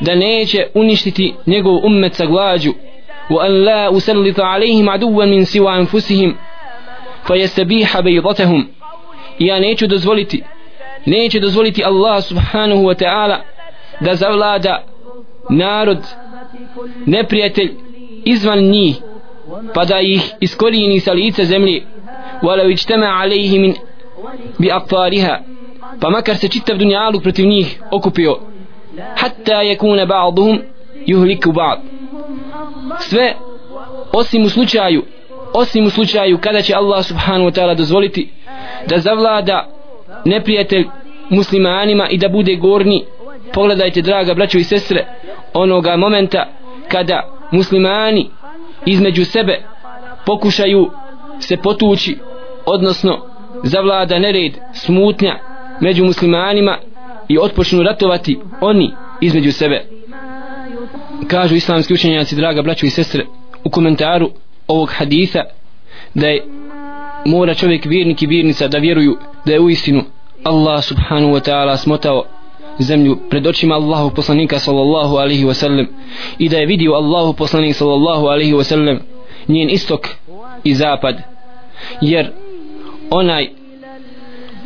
da 0.00 0.14
neće 0.14 0.66
uništiti 0.74 1.34
njegov 1.46 1.86
ummet 1.86 2.14
sa 2.14 2.26
glađu. 2.26 2.72
Wa 3.30 3.44
an 3.44 3.64
la 3.64 3.90
usallita 3.90 4.42
alaihim 4.44 4.88
aduwan 4.88 5.28
min 5.28 5.44
siwa 5.44 5.72
anfusihim 5.72 6.36
fa 7.22 7.36
yastabiha 7.36 8.02
baydatahum. 8.02 8.66
Ja 9.38 9.60
neću 9.60 9.86
dozvoliti 9.86 10.42
neće 11.06 11.40
dozvoliti 11.40 11.84
Allah 11.84 12.22
subhanahu 12.24 12.82
wa 12.82 12.94
ta'ala 12.94 13.36
da 14.00 14.14
zavlada 14.14 14.82
narod 15.50 15.98
neprijatelj 17.06 17.70
izvan 18.24 18.58
njih 18.58 18.96
pa 19.74 19.84
da 19.84 20.00
ih 20.00 20.32
iskorijeni 20.40 21.00
sa 21.00 21.12
lice 21.12 21.44
zemlje. 21.44 21.82
Wala 22.42 22.72
ičtema 22.72 23.06
alaihi 23.06 23.58
min 23.58 23.74
bi 24.58 24.70
aktariha 24.72 25.38
pa 26.00 26.10
makar 26.10 26.36
se 26.36 26.48
čitav 26.48 26.76
dunjaluk 26.76 27.22
protiv 27.22 27.46
njih 27.46 27.82
okupio. 27.90 28.38
Hatta 29.16 29.62
yakuna 29.62 30.06
ba'duhum 30.06 30.58
yuhliku 31.06 31.52
ba'd. 31.52 31.78
Sve 33.00 33.34
osim 34.12 34.44
u 34.44 34.48
slučaju 34.48 35.02
osim 35.54 35.86
u 35.86 35.90
slučaju 35.90 36.38
kada 36.38 36.62
će 36.62 36.74
Allah 36.74 37.04
subhanahu 37.04 37.50
wa 37.50 37.60
ta'ala 37.60 37.76
dozvoliti 37.76 38.30
da 38.88 38.98
zavlada 38.98 39.68
neprijatelj 40.24 40.86
muslimanima 41.30 42.08
i 42.08 42.18
da 42.18 42.28
bude 42.28 42.56
gorni 42.56 43.04
pogledajte 43.52 44.02
draga 44.02 44.34
braćo 44.34 44.58
i 44.58 44.64
sestre 44.64 45.06
onoga 45.54 45.96
momenta 45.96 46.46
kada 46.88 47.32
muslimani 47.50 48.30
između 48.86 49.24
sebe 49.24 49.62
pokušaju 50.26 50.90
se 51.40 51.56
potući 51.56 52.18
odnosno 52.66 53.26
zavlada 53.64 54.18
nered 54.18 54.52
smutnja 54.74 55.38
među 55.80 56.04
muslimanima 56.04 56.78
i 57.28 57.38
otpočnu 57.38 57.82
ratovati 57.82 58.38
oni 58.60 58.90
između 59.20 59.52
sebe. 59.52 59.84
Kažu 61.28 61.54
islamski 61.54 61.94
učenjaci 61.94 62.36
draga 62.36 62.62
braćo 62.62 62.86
i 62.86 62.90
sestre 62.90 63.26
u 63.64 63.70
komentaru 63.70 64.30
ovog 64.68 64.90
haditha 64.90 65.40
da 66.14 66.26
je 66.26 66.44
mora 67.26 67.54
čovjek 67.54 67.84
vjernik 67.84 68.22
i 68.22 68.26
vjernica 68.26 68.68
da 68.68 68.78
vjeruju 68.78 69.16
da 69.46 69.52
je 69.52 69.60
u 69.60 69.70
istinu 69.70 70.04
Allah 70.44 70.84
subhanahu 70.84 71.32
wa 71.32 71.50
ta'ala 71.50 71.76
smotao 71.76 72.24
zemlju 72.78 73.18
pred 73.30 73.46
očima 73.46 73.74
Allahu 73.74 74.10
poslanika 74.10 74.58
sallallahu 74.58 75.16
alaihi 75.16 75.44
wa 75.44 75.54
sallam 75.54 75.86
i 76.38 76.48
da 76.48 76.56
je 76.56 76.66
vidio 76.66 76.92
Allahu 76.92 77.32
poslanik 77.32 77.76
sallallahu 77.76 78.26
alaihi 78.26 78.52
wa 78.52 78.64
sallam 78.64 78.98
njen 79.48 79.70
istok 79.70 80.08
i 80.64 80.74
zapad. 80.74 81.16
Jer 82.00 82.30
onaj 83.10 83.48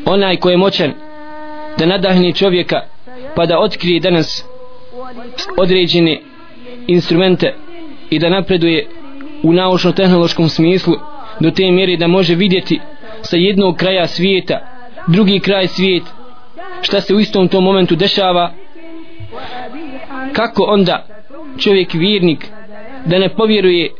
onaj 0.05 0.37
ko 0.37 0.51
je 0.51 0.57
moćan 0.57 0.93
da 1.79 1.87
nadahni 1.87 2.35
čovjeka 2.35 2.81
pa 3.35 3.47
da 3.47 3.59
otkrije 3.59 4.01
danas 4.01 4.45
određene 5.57 6.21
instrumente 6.87 7.55
i 8.11 8.19
da 8.19 8.29
napreduje 8.29 8.89
u 9.43 9.53
naučno-tehnološkom 9.53 10.49
smislu 10.49 10.95
do 11.41 11.51
te 11.51 11.71
mjere 11.71 11.97
da 11.97 12.07
može 12.07 12.35
vidjeti 12.35 12.81
sa 13.23 13.37
jednog 13.37 13.77
kraja 13.77 14.07
svijeta 14.07 14.59
drugi 15.07 15.41
kraj 15.41 15.69
svijeta 15.69 16.16
šta 16.83 17.01
se 17.01 17.15
u 17.15 17.21
istom 17.21 17.49
tom 17.49 17.65
momentu 17.65 17.97
dešava 17.97 18.53
kako 20.33 20.63
onda 20.63 21.07
čovjek 21.59 21.95
vjernik 21.95 22.47
da 23.07 23.19
ne 23.19 23.29
povjeruje 23.29 23.91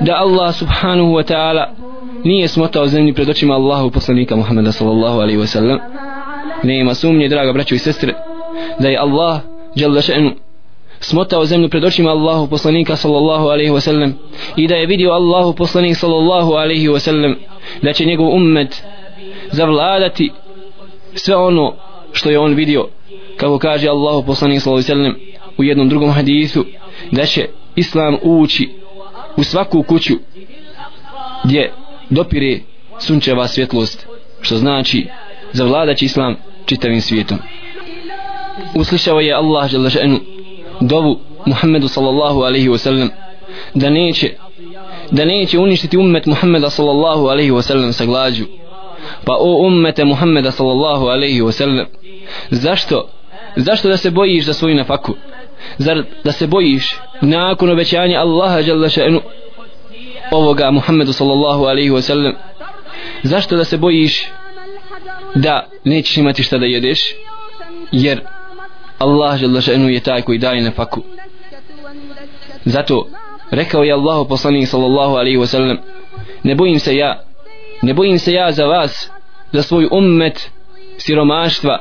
da 0.00 0.14
Allah 0.16 0.54
subhanahu 0.54 1.12
wa 1.12 1.32
ta'ala 1.32 1.64
nije 2.24 2.48
smotao 2.48 2.86
zemlji 2.86 3.12
pred 3.12 3.28
očima 3.28 3.54
Allahu 3.54 3.90
poslanika 3.90 4.36
Muhammeda 4.36 4.72
sallallahu 4.72 5.20
alaihi 5.20 5.38
wa 5.38 5.46
sallam. 5.46 5.78
Nema 6.62 6.94
sumnje 6.94 7.28
draga 7.28 7.52
braćo 7.52 7.74
i 7.74 7.78
sestre 7.78 8.14
da 8.78 8.88
je 8.88 8.98
Allah 8.98 9.40
jalla 9.74 10.00
še'nu 10.00 10.30
smotao 11.00 11.44
zemlju 11.44 11.68
pred 11.68 11.84
očima 11.84 12.10
Allahu 12.10 12.46
poslanika 12.46 12.96
sallallahu 12.96 13.46
alaihi 13.46 13.70
wa 13.70 13.80
sallam 13.80 14.14
i 14.56 14.68
da 14.68 14.74
je 14.74 14.86
vidio 14.86 15.10
Allahu 15.10 15.54
poslanik 15.54 15.96
sallallahu 15.96 16.52
alaihi 16.52 16.88
wa 16.88 16.98
sallam 16.98 17.36
da 17.82 17.92
će 17.92 18.04
njegov 18.04 18.28
ummet 18.34 18.82
zavladati 19.50 20.30
sve 21.14 21.36
ono 21.36 21.74
što 22.12 22.30
je 22.30 22.38
on 22.38 22.54
vidio 22.54 22.88
kako 23.36 23.58
kaže 23.58 23.88
Allahu 23.88 24.26
poslanik 24.26 24.60
sallallahu 24.60 24.92
alejhi 24.92 25.02
ve 25.02 25.04
sellem 25.04 25.40
u 25.58 25.64
jednom 25.64 25.88
drugom 25.88 26.10
hadisu 26.10 26.64
da 27.10 27.26
će 27.26 27.48
islam 27.76 28.16
ući 28.22 28.68
u 29.36 29.44
svaku 29.44 29.82
kuću 29.82 30.14
gdje 31.44 31.72
dopire 32.10 32.60
sunčeva 32.98 33.48
svjetlost 33.48 34.06
što 34.40 34.56
znači 34.56 35.06
zavladaći 35.52 36.04
islam 36.04 36.36
čitavim 36.66 37.00
svijetom. 37.00 37.38
Uslišao 38.74 39.20
je 39.20 39.34
Allah 39.34 39.70
žele 39.70 39.90
dovu 40.80 41.18
Muhammedu 41.46 41.88
sallallahu 41.88 42.40
alaihi 42.40 42.68
wa 42.68 42.78
sallam 42.78 43.08
da 43.74 43.90
neće 43.90 44.32
da 45.10 45.24
neće 45.24 45.58
uništiti 45.58 45.98
ummet 45.98 46.26
Muhammeda 46.26 46.70
sallallahu 46.70 47.26
alaihi 47.26 47.50
wa 47.50 47.62
sallam 47.62 47.92
sa 47.92 48.04
glađu 48.04 48.44
pa 49.24 49.32
o 49.32 49.66
ummete 49.66 50.04
Muhammeda 50.04 50.50
sallallahu 50.50 51.06
alaihi 51.06 51.40
wasallam 51.42 51.86
zašto 52.50 53.08
zašto 53.56 53.88
da 53.88 53.96
se 53.96 54.10
bojiš 54.10 54.44
za 54.44 54.54
svoju 54.54 54.74
nafaku? 54.74 55.14
Zar 55.78 56.02
da 56.24 56.32
se 56.32 56.46
bojiš 56.46 56.96
nakon 57.20 57.70
obećanja 57.70 58.20
Allaha 58.20 58.58
jalla 58.58 58.88
še'nu 58.88 59.20
ovoga 60.30 60.70
Muhammedu 60.70 61.12
sallallahu 61.12 61.64
alaihi 61.64 61.90
wasallam? 61.90 62.34
Zašto 63.22 63.56
da 63.56 63.64
se 63.64 63.76
bojiš 63.76 64.26
da 65.34 65.68
nećeš 65.84 66.16
imati 66.16 66.42
šta 66.42 66.58
da 66.58 66.66
jedeš? 66.66 67.00
Jer 67.92 68.20
Allah 68.98 69.42
jalla 69.42 69.60
še'nu 69.60 69.88
je 69.88 70.00
taj 70.00 70.22
koji 70.22 70.38
daje 70.38 70.62
nafaku. 70.62 71.02
Zato 72.64 73.06
rekao 73.50 73.82
je 73.82 73.92
Allahu 73.92 74.28
poslanik 74.28 74.68
sallallahu 74.68 75.14
alaihi 75.14 75.38
wasallam 75.38 75.76
ne 76.42 76.54
bojim 76.54 76.78
se 76.78 76.96
ja 76.96 77.22
ne 77.82 77.94
bojim 77.94 78.18
se 78.18 78.32
ja 78.32 78.52
za 78.52 78.66
vas 78.66 79.10
za 79.52 79.62
svoj 79.62 79.88
ummet 79.92 80.50
siromaštva. 80.98 81.78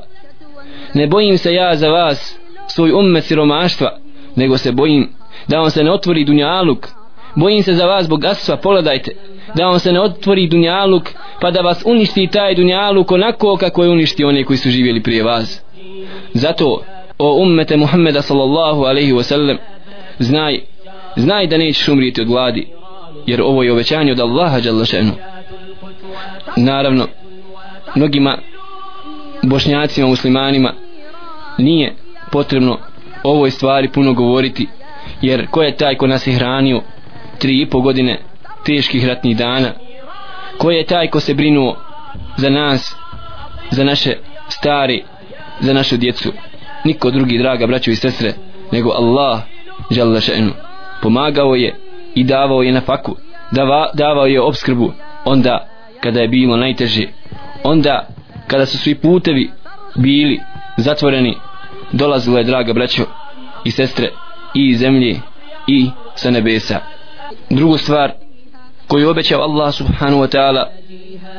Ne 0.94 1.08
bojim 1.08 1.38
se 1.38 1.54
ja 1.54 1.76
za 1.76 1.90
vas 1.90 2.40
svoj 2.68 2.92
ummet 2.92 3.24
siromaštva 3.24 3.98
nego 4.36 4.58
se 4.58 4.72
bojim 4.72 5.10
da 5.48 5.60
vam 5.60 5.70
se 5.70 5.84
ne 5.84 5.92
otvori 5.92 6.26
dunjaluk. 6.26 6.88
Bojim 7.36 7.64
se 7.64 7.74
za 7.74 7.86
vas 7.86 8.10
bogatstva 8.10 8.58
pogledajte. 8.58 9.12
Da 9.56 9.66
vam 9.66 9.80
se 9.80 9.92
ne 9.92 10.02
otvori 10.02 10.48
dunjaluk 10.48 11.04
pa 11.42 11.52
da 11.52 11.62
vas 11.62 11.84
uništi 11.86 12.28
taj 12.28 12.56
dunjaluk 12.56 13.12
onako 13.12 13.58
kako 13.60 13.84
je 13.84 13.90
uništi 13.90 14.24
one 14.24 14.44
koji 14.44 14.58
su 14.58 14.70
živjeli 14.70 15.04
prije 15.04 15.24
vas. 15.24 15.62
Zato 16.34 16.82
o 17.18 17.42
ummete 17.42 17.78
Muhammeda 17.78 18.22
sallallahu 18.22 18.84
alaihi 18.84 19.14
wasallam, 19.14 19.58
znaj 20.20 20.60
znaj 21.16 21.48
da 21.48 21.58
nećeš 21.58 21.88
umriti 21.88 22.22
od 22.22 22.28
gladi 22.28 22.68
jer 23.26 23.42
ovo 23.42 23.64
je 23.64 23.72
obećanje 23.72 24.12
od 24.12 24.20
Allaha 24.20 24.60
dželle 24.60 24.86
šanu 24.86 25.12
naravno 26.58 27.08
mnogima 27.96 28.38
bošnjacima 29.44 30.08
muslimanima 30.08 30.74
nije 31.58 31.96
potrebno 32.32 32.78
ovoj 33.24 33.52
stvari 33.52 33.92
puno 33.92 34.14
govoriti 34.14 34.68
jer 35.22 35.48
ko 35.48 35.62
je 35.62 35.76
taj 35.76 35.96
ko 35.96 36.08
nas 36.08 36.28
je 36.28 36.34
hranio 36.34 36.82
tri 37.40 37.62
i 37.62 37.70
po 37.70 37.82
godine 37.82 38.20
teških 38.66 39.08
ratnih 39.08 39.38
dana? 39.38 39.72
Ko 40.58 40.72
je 40.72 40.86
taj 40.86 41.10
ko 41.10 41.20
se 41.20 41.34
brinuo 41.34 41.76
za 42.38 42.50
nas 42.50 42.96
za 43.72 43.84
naše 43.84 44.18
stari 44.48 45.04
za 45.60 45.74
našu 45.74 45.98
djecu? 45.98 46.32
Niko 46.86 47.12
drugi 47.12 47.38
draga 47.38 47.68
braćo 47.68 47.92
i 47.92 47.96
sestre 47.96 48.34
nego 48.72 48.90
Allah 48.90 49.42
žele 49.92 50.20
še'nu. 50.20 50.52
Pomagao 51.02 51.56
je 51.56 51.76
i 52.16 52.24
davao 52.24 52.62
je 52.62 52.72
na 52.72 52.82
faku 52.82 53.16
dava, 53.52 53.90
davao 53.94 54.26
je 54.26 54.42
obskrbu 54.42 54.94
onda 55.26 55.68
kada 56.04 56.20
je 56.20 56.28
bilo 56.28 56.58
najteže. 56.58 57.08
Onda 57.64 58.08
kada 58.48 58.66
su 58.66 58.78
svi 58.78 58.96
putevi 58.96 59.52
bili 59.96 60.40
zatvoreni 60.78 61.36
dolazilo 61.92 62.38
je 62.38 62.44
draga 62.44 62.74
braćo 62.74 63.04
i 63.66 63.72
sestre 63.72 64.10
i 64.54 64.70
iz 64.70 64.80
zemlje 64.80 65.20
i 65.68 65.90
sa 66.16 66.32
nebesa. 66.32 66.80
Drugu 67.50 67.78
stvar 67.78 68.12
koju 68.88 69.10
obećao 69.10 69.42
Allah 69.42 69.74
subhanahu 69.74 70.22
wa 70.22 70.38
ta'ala 70.38 70.66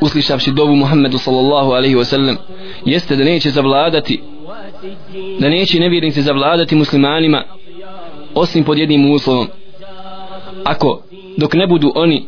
uslišavši 0.00 0.50
dovu 0.50 0.76
Muhammedu 0.76 1.18
sallallahu 1.18 1.70
alaihi 1.70 1.96
wa 1.96 2.04
sallam 2.04 2.36
jeste 2.84 3.16
da 3.16 3.24
neće 3.24 3.50
zavladati 3.50 4.22
da 5.40 5.48
neće 5.48 5.80
nevjernici 5.80 6.22
zavladati 6.22 6.74
muslimanima 6.74 7.44
osim 8.34 8.64
pod 8.64 8.78
jednim 8.78 9.10
uslovom. 9.10 9.48
Ako 10.64 11.02
dok 11.36 11.54
ne 11.54 11.66
budu 11.66 11.92
oni 11.94 12.26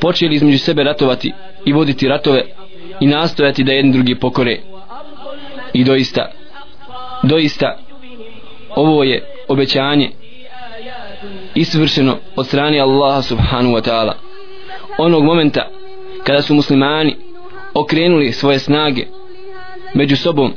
počeli 0.00 0.34
između 0.34 0.58
sebe 0.58 0.84
ratovati 0.84 1.32
i 1.64 1.72
voditi 1.72 2.08
ratove 2.08 2.42
i 3.00 3.06
nastojati 3.06 3.64
da 3.64 3.72
jedni 3.72 3.92
drugi 3.92 4.14
pokore. 4.14 4.58
I 5.72 5.84
doista 5.84 6.30
doista 7.22 7.78
ovo 8.76 9.04
je 9.04 9.24
obećanje 9.48 10.10
isvršeno 11.54 12.16
od 12.36 12.46
strane 12.46 12.80
Allaha 12.80 13.22
subhanahu 13.22 13.74
wa 13.74 13.90
ta'ala. 13.90 14.12
Onog 14.98 15.24
momenta 15.24 15.68
kada 16.24 16.42
su 16.42 16.54
muslimani 16.54 17.16
okrenuli 17.74 18.32
svoje 18.32 18.58
snage 18.58 19.06
među 19.94 20.16
sobom 20.16 20.52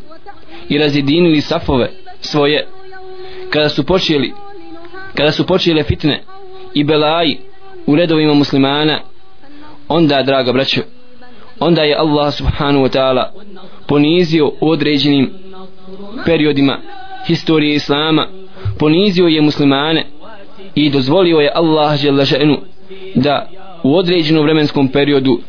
i 0.70 0.78
razjedinili 0.78 1.42
safove 1.42 1.92
svoje 2.22 2.68
kada 3.50 3.70
su 3.70 3.86
počeli 3.86 4.34
kada 5.16 5.32
su 5.32 5.46
počele 5.46 5.84
fitne 5.84 6.24
i 6.74 6.84
belaji 6.84 7.40
u 7.86 7.96
redovima 7.96 8.34
muslimana 8.34 9.00
onda 9.88 10.24
draga 10.24 10.54
braćo 10.54 10.82
onda 11.60 11.82
je 11.82 11.96
Allah 11.96 12.34
subhanahu 12.34 12.86
wa 12.86 12.98
ta'ala 12.98 13.24
ponizio 13.88 14.48
u 14.62 14.70
određenim 14.70 15.30
periodima 16.26 16.80
historije 17.28 17.76
islama 17.76 18.28
ponizio 18.80 19.28
je 19.28 19.42
muslimane 19.42 20.06
i 20.76 20.90
dozvolio 20.90 21.38
je 21.38 21.52
Allah 21.56 21.98
želešenu 21.98 22.58
da 23.16 23.50
u 23.84 23.98
određenom 23.98 24.44
vremenskom 24.44 24.88
periodu 24.88 25.40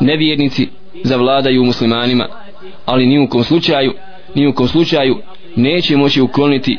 nevjernici 0.00 0.68
zavladaju 1.04 1.64
muslimanima 1.64 2.28
ali 2.84 3.06
ni 3.06 3.18
u 3.18 3.28
kom 3.28 3.44
slučaju 3.44 3.92
ni 4.34 4.46
u 4.46 4.52
kom 4.52 4.68
slučaju 4.68 5.16
neće 5.56 5.96
moći 5.96 6.20
ukloniti 6.20 6.78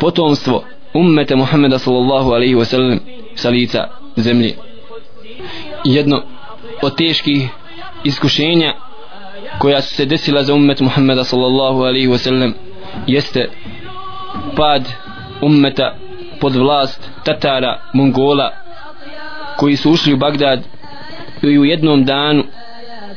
potomstvo 0.00 0.64
ummeta 0.94 1.36
Muhammeda 1.36 1.78
sallallahu 1.78 2.30
alaihi 2.30 2.54
wasallam 2.54 2.98
sa 3.34 3.50
lica 3.50 3.88
zemlje 4.16 4.54
jedno 5.94 6.22
od 6.82 6.96
teških 6.96 7.48
iskušenja 8.04 8.74
koja 9.58 9.82
su 9.82 9.94
se 9.94 10.04
desila 10.04 10.42
za 10.42 10.54
ummet 10.54 10.80
Muhammeda 10.80 11.24
sallallahu 11.24 11.82
alaihi 11.82 12.08
wasallam 12.08 12.52
jeste 13.06 13.48
pad 14.56 14.92
ummeta 15.42 15.96
pod 16.40 16.56
vlast 16.56 17.10
Tatara, 17.24 17.80
Mongola 17.94 18.50
koji 19.56 19.76
su 19.76 19.90
ušli 19.90 20.12
u 20.12 20.16
Bagdad 20.16 20.62
i 21.42 21.58
u 21.58 21.64
jednom 21.64 22.04
danu 22.04 22.44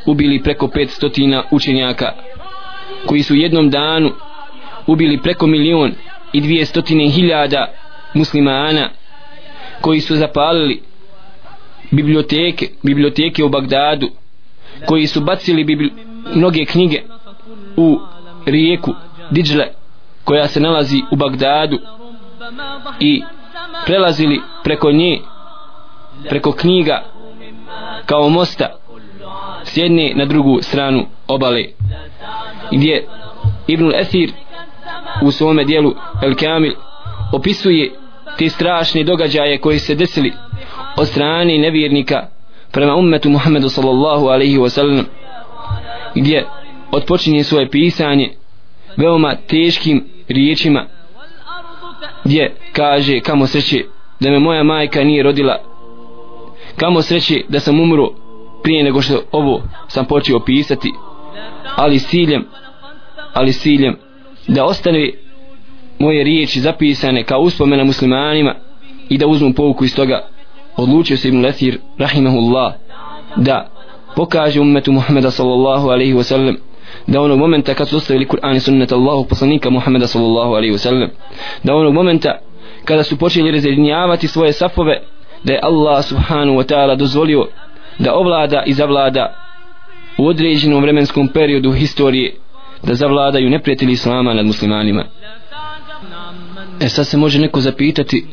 ubili 0.05 0.43
preko 0.43 0.67
500 0.67 1.43
učenjaka 1.51 2.13
koji 3.05 3.23
su 3.23 3.33
u 3.33 3.37
jednom 3.37 3.69
danu 3.69 4.11
ubili 4.87 5.21
preko 5.21 5.47
milion 5.47 5.93
i 6.33 6.41
dvije 6.41 6.65
stotine 6.65 7.09
hiljada 7.09 7.67
muslimana 8.13 8.89
koji 9.81 10.01
su 10.01 10.15
zapalili 10.15 10.88
biblioteke, 11.91 12.69
biblioteke 12.83 13.43
u 13.43 13.49
Bagdadu 13.49 14.09
koji 14.85 15.07
su 15.07 15.21
bacili 15.21 15.63
bibli, 15.63 15.93
mnoge 16.35 16.65
knjige 16.65 17.01
u 17.77 17.99
rijeku 18.45 18.93
Dijle, 19.31 19.67
koja 20.23 20.47
se 20.47 20.59
nalazi 20.59 21.01
u 21.11 21.15
Bagdadu 21.15 21.79
i 22.99 23.23
prelazili 23.85 24.41
preko 24.63 24.91
nje 24.91 25.19
preko 26.29 26.51
knjiga 26.51 27.03
kao 28.05 28.29
mosta 28.29 28.75
s 29.63 29.77
jedne 29.77 30.13
na 30.15 30.25
drugu 30.25 30.61
stranu 30.61 31.05
obale 31.27 31.65
gdje 32.71 33.07
Ibn 33.67 33.91
Esir 33.95 34.31
u 35.21 35.31
svome 35.31 35.63
dijelu 35.63 35.93
El 36.23 36.35
Kamil 36.35 36.73
opisuje 37.33 37.91
te 38.37 38.49
strašne 38.49 39.03
događaje 39.03 39.57
koji 39.57 39.79
se 39.79 39.95
desili 39.95 40.33
od 40.99 41.07
strane 41.07 41.57
nevjernika 41.57 42.27
prema 42.71 42.95
ummetu 42.95 43.29
Muhammedu 43.29 43.69
sallallahu 43.69 44.25
alaihi 44.25 44.57
wasallam 44.57 45.03
gdje 46.15 46.45
odpočinje 46.91 47.43
svoje 47.43 47.69
pisanje 47.69 48.33
veoma 48.97 49.35
teškim 49.35 50.05
riječima 50.27 50.85
gdje 52.23 52.55
kaže 52.73 53.19
kamo 53.19 53.47
sreće 53.47 53.83
da 54.19 54.29
me 54.29 54.39
moja 54.39 54.63
majka 54.63 55.03
nije 55.03 55.23
rodila 55.23 55.57
kamo 56.75 57.01
sreće 57.01 57.41
da 57.49 57.59
sam 57.59 57.79
umro 57.79 58.09
prije 58.63 58.83
nego 58.83 59.01
što 59.01 59.21
ovo 59.31 59.61
sam 59.87 60.05
počeo 60.05 60.39
pisati 60.39 60.91
ali 61.75 61.99
siljem 61.99 62.45
ali 63.33 63.53
siljem 63.53 63.97
da 64.47 64.65
ostane 64.65 65.11
moje 65.99 66.23
riječi 66.23 66.59
zapisane 66.61 67.23
kao 67.23 67.39
uspomena 67.39 67.83
muslimanima 67.83 68.55
i 69.09 69.17
da 69.17 69.27
uzmu 69.27 69.53
pouku 69.53 69.85
iz 69.85 69.95
toga 69.95 70.27
odlučio 70.81 71.17
se 71.17 71.27
Ibn 71.27 71.41
Lethir 71.41 71.77
rahimahullah 71.97 72.73
da 73.35 73.69
pokaže 74.15 74.61
ummetu 74.61 74.91
Muhammeda 74.91 75.31
sallallahu 75.31 75.89
alaihi 75.89 76.13
wa 76.13 76.23
sallam 76.23 76.57
da 77.07 77.21
onog 77.21 77.39
momenta 77.39 77.73
kad 77.73 77.89
su 77.89 77.97
ostavili 77.97 78.27
Kur'an 78.27 78.55
i 78.55 78.59
sunnet 78.59 78.91
Allahu 78.91 79.25
poslanika 79.25 79.69
Muhammeda 79.69 80.07
sallallahu 80.07 80.53
alaihi 80.53 80.73
wa 80.73 80.77
sallam 80.77 81.09
da 81.63 81.75
onog 81.75 81.93
momenta 81.93 82.39
kada 82.85 83.03
su 83.03 83.17
počeli 83.17 83.51
razjedinjavati 83.51 84.27
svoje 84.27 84.53
safove 84.53 85.01
da 85.43 85.53
je 85.53 85.59
Allah 85.63 86.05
subhanahu 86.05 86.57
wa 86.57 86.73
ta'ala 86.73 86.95
dozvolio 86.95 87.47
da 87.99 88.13
ovlada 88.13 88.63
i 88.65 88.73
zavlada 88.73 89.33
u 90.17 90.27
određenom 90.27 90.81
vremenskom 90.81 91.27
periodu 91.27 91.71
historije 91.71 92.35
da 92.83 92.95
zavladaju 92.95 93.49
neprijatelji 93.49 93.91
islama 93.91 94.33
nad 94.33 94.45
muslimanima. 94.45 95.05
E 96.81 96.89
sad 96.89 97.07
se 97.07 97.17
može 97.17 97.39
neko 97.39 97.59
zapitati 97.59 98.25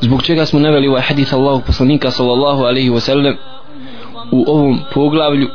zbog 0.00 0.22
čega 0.22 0.46
smo 0.46 0.60
naveli 0.60 0.88
ovaj 0.88 1.02
hadith 1.02 1.34
Allahu 1.34 1.62
poslanika 1.66 2.10
sallallahu 2.10 2.62
alaihi 2.62 2.90
wasallam 2.90 3.36
u 4.30 4.44
ovom 4.46 4.80
poglavlju 4.94 5.48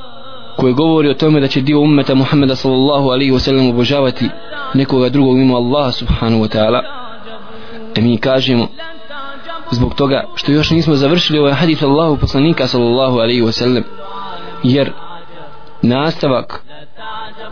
koje 0.57 0.73
govori 0.73 1.09
o 1.09 1.13
tome 1.13 1.39
da 1.39 1.47
će 1.47 1.61
dio 1.61 1.81
ummeta 1.81 2.15
Muhammeda 2.15 2.55
sallallahu 2.55 3.09
alaihi 3.09 3.31
wasallam 3.31 3.69
obožavati 3.69 4.29
nekoga 4.73 5.09
drugog 5.09 5.37
mimo 5.37 5.57
Allaha 5.57 5.91
subhanahu 5.91 6.43
wa 6.43 6.57
ta'ala. 6.57 6.81
E 7.95 8.01
mi 8.01 8.17
kažemo 8.17 8.67
zbog 9.71 9.95
toga 9.95 10.23
što 10.35 10.51
još 10.51 10.71
nismo 10.71 10.95
završili 10.95 11.39
ovaj 11.39 11.53
hadith 11.53 11.83
Allahu 11.83 12.17
poslanika 12.17 12.67
sallallahu 12.67 13.17
alaihi 13.17 13.41
wasallam 13.41 13.83
jer 14.63 14.91
nastavak 15.81 16.63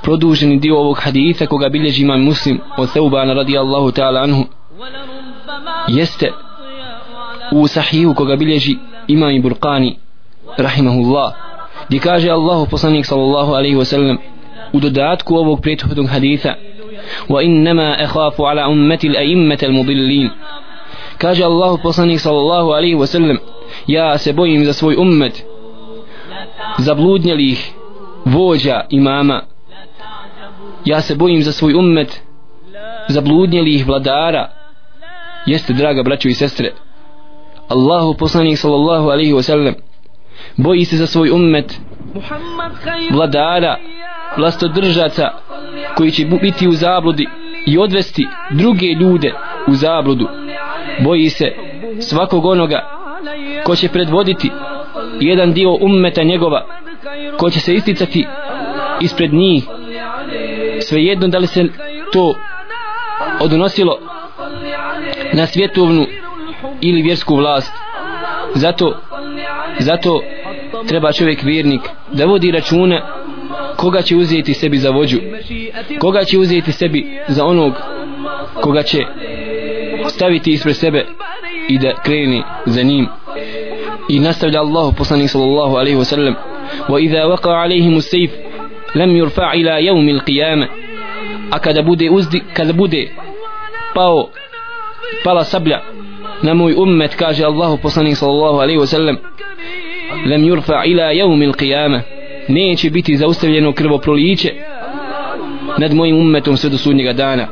produženi 0.04 0.60
dio 0.60 0.78
ovog 0.78 0.98
haditha 1.02 1.46
koga 1.46 1.70
bilježi 1.70 2.04
imam 2.04 2.22
muslim 2.22 2.60
od 2.78 2.92
Theubana 2.92 3.34
radijallahu 3.34 3.92
ta'ala 3.92 4.24
anhu 4.24 4.44
jeste 5.88 6.32
u 7.52 7.68
sahihu 7.68 8.14
koga 8.14 8.36
bilježi 8.36 8.76
imam 9.08 9.32
i 9.32 9.42
Burqani 9.42 9.98
rahimahullah 10.58 11.34
gdje 11.88 12.00
kaže 12.00 12.30
Allahu 12.30 12.68
poslanik 12.70 13.06
sallallahu 13.06 13.54
alaihi 13.54 13.76
wasallam 13.76 14.18
u 14.74 14.80
dodatku 14.80 15.36
ovog 15.36 15.62
prethodnog 15.62 16.08
haditha 16.10 16.56
wa 17.30 17.44
innama 17.44 17.98
akhafu 18.00 18.46
ala 18.46 18.70
ummati 18.70 19.10
al-a'immati 19.10 19.66
al-mudillin. 19.66 20.30
Kaže 21.18 21.44
Allahu 21.44 21.78
poslanik 21.84 22.20
sallallahu 22.20 22.74
alaihi 22.74 22.96
wasallam 22.96 23.38
ja 23.88 24.18
se 24.18 24.34
bojim 24.34 24.66
za 24.66 24.74
svoj 24.74 24.96
ummet 24.96 25.46
zabludnjelih 26.78 27.74
vođa 28.26 28.82
imama. 28.90 29.42
Ja 30.86 31.02
se 31.02 31.16
bojim 31.16 31.44
za 31.44 31.52
svoj 31.52 31.74
ummet 31.74 32.22
zabludnjelih 33.10 33.88
vladara. 33.88 34.50
Jeste 35.46 35.74
draga 35.74 36.04
braćo 36.04 36.30
i 36.30 36.34
sestre 36.34 36.72
Allahu 37.68 38.14
poslanik 38.14 38.58
sallallahu 38.58 39.10
alaihi 39.10 39.34
wa 39.34 39.42
sallam 39.42 39.74
boji 40.58 40.86
se 40.86 40.98
za 40.98 41.08
svoj 41.08 41.30
ummet 41.30 41.80
vladara 43.12 43.78
vlastodržaca 44.38 45.30
koji 45.98 46.12
će 46.12 46.26
biti 46.26 46.68
u 46.68 46.72
zabludi 46.72 47.28
i 47.68 47.78
odvesti 47.78 48.28
druge 48.52 48.86
ljude 48.86 49.34
u 49.68 49.74
zabludu. 49.74 50.28
Boji 51.00 51.30
se 51.30 51.52
svakog 52.00 52.46
onoga 52.46 52.80
ko 53.64 53.76
će 53.76 53.90
predvoditi 53.90 54.52
jedan 55.20 55.54
dio 55.54 55.78
ummeta 55.82 56.24
njegova 56.24 56.66
ko 57.38 57.50
će 57.50 57.60
se 57.60 57.74
isticati 57.74 58.28
ispred 59.02 59.34
njih. 59.34 59.64
Svejedno 60.82 61.28
da 61.28 61.38
li 61.38 61.48
se 61.48 61.66
to 62.14 62.36
odnosilo 63.40 64.00
na 65.34 65.48
svjetovnu 65.48 66.06
ili 66.82 67.02
vjersku 67.02 67.36
vlast. 67.36 67.72
Zato 68.54 68.98
zato 69.80 70.22
treba 70.88 71.12
čovjek 71.12 71.44
vjernik 71.44 71.82
da 72.12 72.26
vodi 72.26 72.52
računa 72.52 73.02
koga 73.78 74.02
će 74.02 74.16
uzeti 74.16 74.54
sebi 74.54 74.78
za 74.78 74.90
vođu 74.90 75.18
koga 76.00 76.24
će 76.24 76.38
uzeti 76.38 76.72
sebi 76.72 77.20
za 77.28 77.46
onog 77.46 77.74
koga 78.62 78.84
će 78.84 79.06
staviti 80.08 80.52
ispred 80.52 80.76
sebe 80.76 81.06
i 81.70 81.80
da 81.80 81.96
kreni 82.04 82.44
za 82.66 82.82
njim. 82.82 83.08
I 84.10 84.20
nastavlja 84.20 84.60
Allah 84.60 84.94
poslanik 84.98 85.30
sallallahu 85.30 85.76
alaihi 85.76 85.98
wasallam 85.98 86.34
wa 86.90 87.02
idha 87.02 87.18
waqa 87.18 87.50
alaihim 87.64 87.98
usayf 87.98 88.32
lam 88.96 89.16
yurfa 89.16 89.54
ila 89.56 89.80
yawm 89.80 90.20
al-qiyamah 90.20 90.68
a 91.52 91.60
kada 91.60 91.82
bude 91.82 92.10
uzdi 92.10 92.44
kada 92.54 92.74
bude 92.74 93.12
pao 93.94 94.30
pala 95.24 95.44
sablja 95.44 95.82
na 96.43 96.55
moj 96.55 96.75
ummet 96.77 97.15
kaže 97.17 97.45
Allah 97.45 97.79
poslanik 97.83 98.17
sallallahu 98.17 98.59
alaihi 98.59 98.79
wasallam 98.79 99.17
lam 100.27 100.45
yurfa 100.45 100.85
ila 100.85 101.13
yawm 101.13 101.53
al-qiyamah 101.53 102.01
neće 102.49 102.91
biti 102.91 103.17
zaustavljeno 103.17 103.73
krvoproliće 103.73 104.53
nad 105.79 105.95
mojim 105.95 106.17
ummetom 106.17 106.57
sve 106.57 106.71
do 106.71 106.79
sudnjega 106.79 107.13
dana 107.13 107.49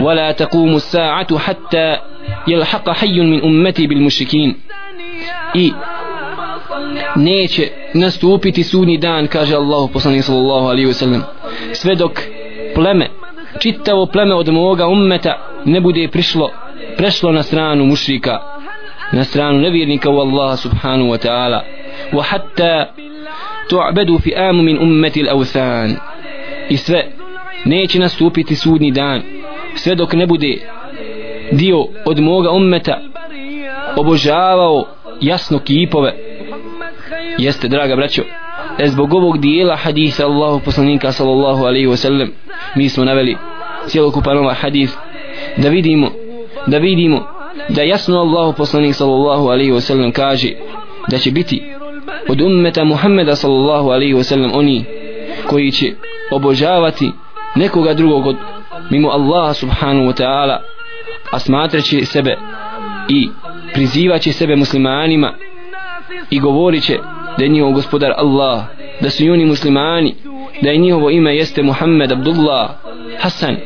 ولا 0.00 0.32
تقوم 0.32 0.76
الساعة 0.76 1.38
حتى 1.38 1.96
يلحق 2.48 2.90
حي 2.90 3.20
من 3.20 3.42
أمتي 3.42 3.86
بالمشركين 3.86 4.54
i 5.54 5.72
neće 7.16 7.68
nastupiti 7.94 8.62
sudnji 8.62 8.98
dan 8.98 9.26
kaže 9.26 9.56
Allahu 9.56 9.88
poslanik 9.88 10.22
sallallahu 10.24 10.66
alaihi 10.66 10.86
wa 10.86 10.92
sallam 10.92 11.22
sve 11.72 11.94
dok 11.94 12.20
pleme 12.74 13.08
čitavo 13.58 14.06
pleme 14.06 14.34
od 14.34 14.48
moga 14.48 14.86
ummeta 14.86 15.38
ne 15.64 15.80
bude 15.80 16.08
prišlo 16.08 16.50
prešlo 17.01 17.31
na 17.31 17.43
stranu 17.43 17.85
mušrika 17.85 18.39
na 19.11 19.23
stranu 19.23 19.59
nevjernika 19.59 20.09
u 20.09 20.19
Allaha 20.19 20.57
subhanahu 20.57 21.09
wa 21.09 21.17
ta'ala. 21.17 21.61
Wa 22.13 22.23
hatta 22.23 22.93
tu'badu 23.69 24.19
fi 24.19 24.35
amu 24.35 24.63
min 24.63 24.77
ummeti 24.77 25.23
l'awthan 25.23 25.95
i 26.69 26.77
sve 26.77 27.05
neće 27.65 27.99
nastupiti 27.99 28.55
sudnji 28.55 28.91
dan 28.91 29.21
sve 29.75 29.95
dok 29.95 30.13
ne 30.13 30.27
bude 30.27 30.57
dio 31.51 31.85
od 32.05 32.19
moga 32.19 32.51
ummeta 32.51 32.99
obožavao 33.95 34.85
jasno 35.21 35.59
kipove. 35.59 36.13
Jeste 37.37 37.67
draga 37.67 37.95
braćo 37.95 38.21
e 38.79 38.87
zbog 38.87 39.13
ovog 39.13 39.39
dijela 39.39 39.75
hadisa 39.75 40.25
Allahu 40.25 40.59
poslanika 40.65 41.11
sallallahu 41.11 41.63
alaihi 41.65 41.87
wa 41.87 41.95
sallam 41.95 42.29
mi 42.75 42.89
smo 42.89 43.05
naveli 43.05 43.37
cijelokupan 43.87 44.37
ovaj 44.37 44.55
hadis 44.55 44.97
da 45.57 45.69
vidimo 45.69 46.11
da 46.67 46.77
vidimo 46.77 47.27
da 47.69 47.81
jasno 47.81 48.19
Allahu 48.19 48.53
poslanik 48.53 48.95
sallallahu 48.95 49.47
alaihi 49.47 49.71
wasallam 49.71 50.11
kaže 50.11 50.49
da 51.07 51.17
će 51.17 51.31
biti 51.31 51.63
od 52.29 52.41
ummeta 52.41 52.83
Muhammeda 52.83 53.35
sallallahu 53.35 53.89
alaihi 53.89 54.13
wasallam 54.13 54.51
oni 54.53 54.85
koji 55.47 55.71
će 55.71 55.85
obožavati 56.31 57.11
nekoga 57.55 57.93
drugog 57.93 58.27
od 58.27 58.35
mimo 58.89 59.09
Allaha 59.09 59.53
subhanahu 59.53 60.05
wa 60.07 60.23
ta'ala 60.23 60.57
a 61.31 61.39
smatraće 61.39 62.05
sebe 62.05 62.37
i 63.09 63.29
prizivaće 63.73 64.33
sebe 64.33 64.55
muslimanima 64.55 65.33
i 66.29 66.39
govorit 66.39 66.83
će 66.83 66.97
da 67.37 67.43
je 67.43 67.49
njihov 67.49 67.71
gospodar 67.71 68.11
Allah 68.17 68.63
da 69.01 69.09
su 69.09 69.23
oni 69.23 69.45
muslimani 69.45 70.15
da 70.61 70.69
je 70.69 70.77
njihovo 70.77 71.09
ime 71.09 71.35
jeste 71.35 71.63
Muhammed 71.63 72.11
Abdullah 72.11 72.69
Hasan 73.19 73.57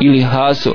ili 0.00 0.20
Haso 0.20 0.74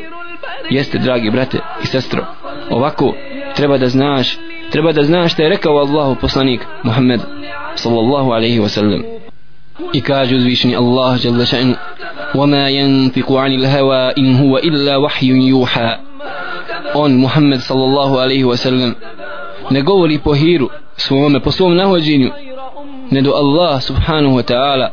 jeste 0.70 0.98
dragi 0.98 1.30
brate 1.30 1.58
i 1.82 1.86
sestro 1.86 2.26
ovako 2.70 3.14
treba 3.56 3.78
da 3.78 3.88
znaš 3.88 4.38
treba 4.70 4.92
da 4.92 5.02
znaš 5.02 5.32
što 5.32 5.42
je 5.42 5.48
rekao 5.48 5.76
Allahu 5.76 6.14
poslanik 6.20 6.60
Muhammed 6.82 7.20
sallallahu 7.74 8.30
alaihi 8.30 8.60
wasallam 8.60 9.02
i 9.92 10.00
kaže 10.00 10.36
uzvišeni 10.36 10.76
Allah 10.76 11.24
jalla 11.24 11.44
ša'nu 11.44 11.74
وما 12.34 12.68
ينطق 12.68 13.32
عن 13.32 13.52
الهوى 13.52 14.12
إن 14.18 14.36
هو 14.36 14.58
إلا 14.58 14.96
وحي 14.96 15.26
يوحى 15.26 15.98
on 16.94 17.10
Muhammed 17.18 17.58
sallallahu 17.60 18.18
alaihi 18.18 18.44
wa 18.44 18.56
sallam 18.56 18.94
ne 19.70 19.82
govori 19.82 20.18
po 20.18 20.34
hiru 20.34 20.68
svome 20.96 21.40
po 21.40 21.50
svom 21.50 21.76
nahođenju 21.76 22.30
ne 23.10 23.20
do 23.22 23.32
Allah 23.34 23.82
subhanahu 23.82 24.36
wa 24.36 24.42
ta'ala 24.42 24.88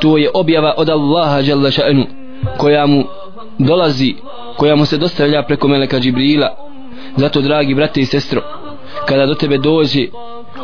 to 0.00 0.18
je 0.18 0.30
objava 0.34 0.74
od 0.76 0.88
Allaha 0.88 1.40
jalla 1.40 1.70
ša'nu 1.70 2.06
koja 2.58 2.86
mu 2.86 3.04
dolazi 3.58 4.14
koja 4.57 4.75
mu 4.75 4.85
se 4.85 4.97
dostavlja 4.97 5.43
preko 5.43 5.67
meleka 5.67 5.99
Džibrila. 5.99 6.55
Zato 7.15 7.41
dragi 7.41 7.75
brate 7.75 8.01
i 8.01 8.05
sestro 8.05 8.41
kada 9.05 9.25
do 9.25 9.35
tebe 9.35 9.57
dođe 9.57 10.07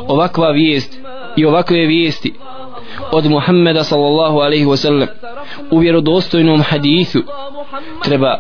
ovakva 0.08 0.52
vijest 0.52 1.00
i 1.36 1.46
ovakve 1.46 1.86
vijesti 1.86 2.34
od 3.12 3.26
Muhammeda 3.26 3.84
sallallahu 3.84 4.38
alaihi 4.40 4.66
wa 4.66 4.78
sallam 4.78 5.08
u 5.72 5.78
vjerodostojnom 5.80 6.62
hadithu 6.62 7.20
treba 8.04 8.38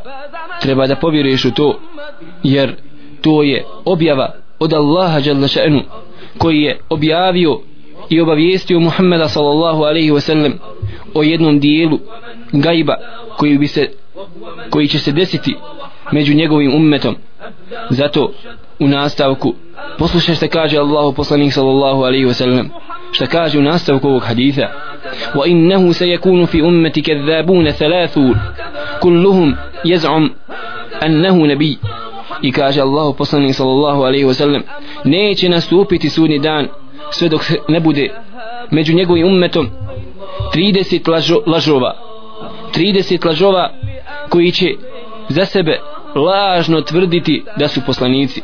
treba 0.61 0.87
da 0.87 0.95
povjeruješ 0.95 1.45
u 1.45 1.51
to 1.51 1.79
jer 2.43 2.75
to 3.21 3.43
je 3.43 3.65
objava 3.85 4.35
od 4.59 4.73
Allaha 4.73 5.19
jalla 5.25 5.47
še'nu 5.47 5.81
koji 6.37 6.61
je 6.61 6.79
objavio 6.89 7.59
i 8.09 8.21
obavijestio 8.21 8.79
Muhammeda 8.79 9.27
sallallahu 9.29 9.83
alaihi 9.83 10.11
wa 10.11 10.19
sallam 10.19 10.53
o 11.13 11.23
jednom 11.23 11.59
dijelu 11.59 11.99
gajba 12.51 12.95
koji 13.37 13.57
bi 13.57 13.67
se 13.67 13.89
koji 14.70 14.88
će 14.88 14.98
se 14.98 15.12
desiti 15.12 15.56
među 16.12 16.34
njegovim 16.34 16.74
ummetom 16.74 17.16
zato 17.90 18.32
u 18.78 18.88
nastavku 18.88 19.54
poslušaj 19.98 20.34
što 20.34 20.48
kaže 20.48 20.78
Allahu 20.78 21.12
poslanik 21.12 21.52
sallallahu 21.52 22.02
alaihi 22.02 22.26
wa 22.26 22.32
sallam 22.32 22.70
što 23.12 23.26
kaže 23.26 23.58
u 23.58 23.62
nastavku 23.62 24.08
ovog 24.08 24.22
haditha 24.22 24.68
وإنه 25.34 25.92
سيكون 25.92 26.44
في 26.44 26.60
أمتي 26.60 27.00
كذابون 27.00 27.70
ثلاثون 27.70 28.40
كلهم 29.00 29.56
يزعم 29.84 30.30
أنه 31.02 31.46
نبي 31.46 31.78
i 32.42 32.52
kaže 32.52 32.80
Allah 32.80 33.14
poslanik 33.18 33.54
sallallahu 33.54 34.02
alaihi 34.02 34.24
wasallam 34.24 34.62
neće 35.04 35.48
nastupiti 35.48 36.10
sudni 36.10 36.38
dan 36.38 36.68
sve 37.10 37.28
dok 37.28 37.42
ne 37.68 37.80
bude 37.80 38.10
među 38.70 38.94
njegovim 38.94 39.26
ummetom 39.26 39.68
30 40.54 41.08
lažo, 41.08 41.40
lažova 41.46 41.94
30 42.74 43.26
lažova 43.26 43.70
koji 44.33 44.51
će 44.51 44.67
za 45.29 45.45
sebe 45.45 45.79
lažno 46.15 46.81
tvrditi 46.81 47.43
da 47.57 47.67
su 47.67 47.81
poslanici. 47.85 48.41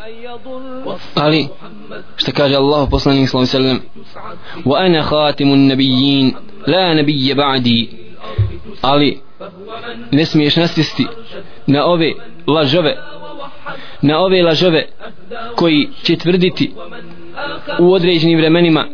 Ali 1.16 1.48
što 2.16 2.32
kaže 2.32 2.56
Allah 2.56 2.88
poslanik 2.92 3.30
sallallahu 3.30 3.58
alejhi 3.58 3.74
ve 3.74 3.80
sellem? 3.80 3.82
Wa 4.66 4.86
ana 4.86 5.04
khatimun 5.04 5.60
nabiyyin 5.68 6.34
la 6.68 6.94
nabiyya 6.94 7.36
ba'di. 7.36 7.88
Ali 8.82 9.20
ne 10.12 10.26
smiješ 10.26 10.56
nasisti 10.56 11.08
na 11.68 11.86
ove 11.86 12.14
lažove 12.48 12.98
na 14.02 14.20
ove 14.20 14.44
lažove 14.44 14.88
koji 15.56 15.90
će 16.04 16.16
tvrditi 16.16 16.74
u 17.80 17.94
određenim 17.94 18.38
vremenima 18.38 18.86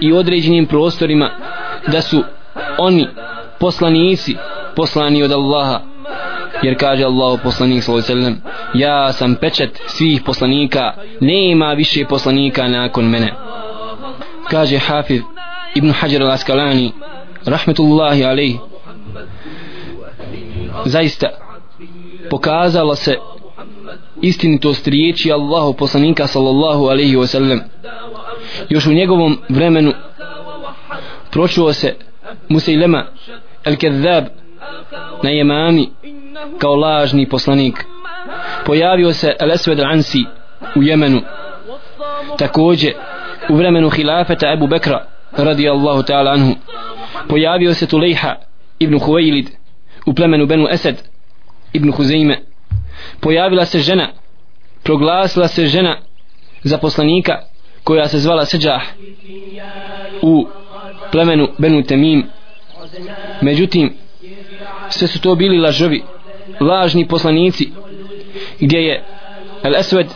i 0.00 0.12
određenim 0.12 0.66
prostorima 0.66 1.30
da 1.92 2.00
su 2.02 2.22
oni 2.78 3.08
poslanici 3.60 4.36
poslani 4.76 5.22
od 5.22 5.32
Allaha 5.32 5.95
jer 6.62 6.76
kaže 6.78 7.04
Allah 7.04 7.40
poslanik 7.42 7.82
sallallahu 7.82 8.12
alejhi 8.12 8.20
ve 8.20 8.24
sellem 8.24 8.42
ja 8.74 9.12
sam 9.12 9.34
pečat 9.34 9.70
svih 9.86 10.22
poslanika 10.22 10.92
nema 11.20 11.72
više 11.72 12.04
poslanika 12.08 12.68
nakon 12.68 13.04
mene. 13.04 13.32
Kaže 14.50 14.78
Hafiz 14.78 15.22
Ibn 15.74 15.90
Hajar 15.90 16.22
al-Asqalani 16.22 16.92
rahmetullahi 17.44 18.24
alejhi 18.24 18.58
zaista 20.84 21.26
pokazalo 22.30 22.94
se 22.94 23.16
istinitost 24.22 24.88
riječi 24.88 25.32
Allahu 25.32 25.72
poslanika 25.72 26.26
sallallahu 26.26 26.86
alejhi 26.86 27.16
ve 27.16 27.26
sellem. 27.26 27.60
Još 28.68 28.86
u 28.86 28.92
njegovom 28.92 29.38
vremenu 29.48 29.92
pročuo 31.30 31.72
se 31.72 31.94
Musailema 32.48 33.06
el-Kezzab 33.64 34.24
na 35.22 35.30
jemami 35.30 35.88
kao 36.58 36.74
lažni 36.74 37.28
poslanik 37.28 37.84
pojavio 38.66 39.12
se 39.12 39.36
Lesved 39.40 39.78
al-Ansi 39.78 40.24
u 40.76 40.82
Jemenu. 40.82 41.20
Takođe 42.38 42.92
u 43.48 43.56
vremenu 43.56 43.90
hilafeta 43.90 44.52
Ebu 44.52 44.66
Bekra 44.66 45.06
radijallahu 45.32 46.02
ta'ala 46.02 46.32
anhu 46.32 46.54
pojavio 47.28 47.74
se 47.74 47.86
Tulejha 47.86 48.34
ibn 48.78 48.98
Huvejlid 48.98 49.50
u 50.06 50.14
plemenu 50.14 50.46
Benu 50.46 50.68
Esed 50.70 50.96
ibn 51.72 51.92
Huzeyme 51.92 52.38
pojavila 53.20 53.64
se 53.64 53.78
žena 53.78 54.08
proglasila 54.82 55.48
se 55.48 55.66
žena 55.66 55.96
za 56.62 56.78
poslanika 56.78 57.38
koja 57.84 58.08
se 58.08 58.18
zvala 58.18 58.44
Seđah 58.44 58.82
u 60.22 60.46
plemenu 61.12 61.48
Benu 61.58 61.82
Temim. 61.82 62.26
Međutim 63.40 63.94
sve 64.90 65.08
su 65.08 65.20
to 65.20 65.34
bili 65.34 65.58
lažovi 65.58 66.02
lažni 66.60 67.08
poslanici 67.08 67.70
gdje 68.60 68.78
je 68.78 69.04
El 69.62 69.76
Esved 69.76 70.06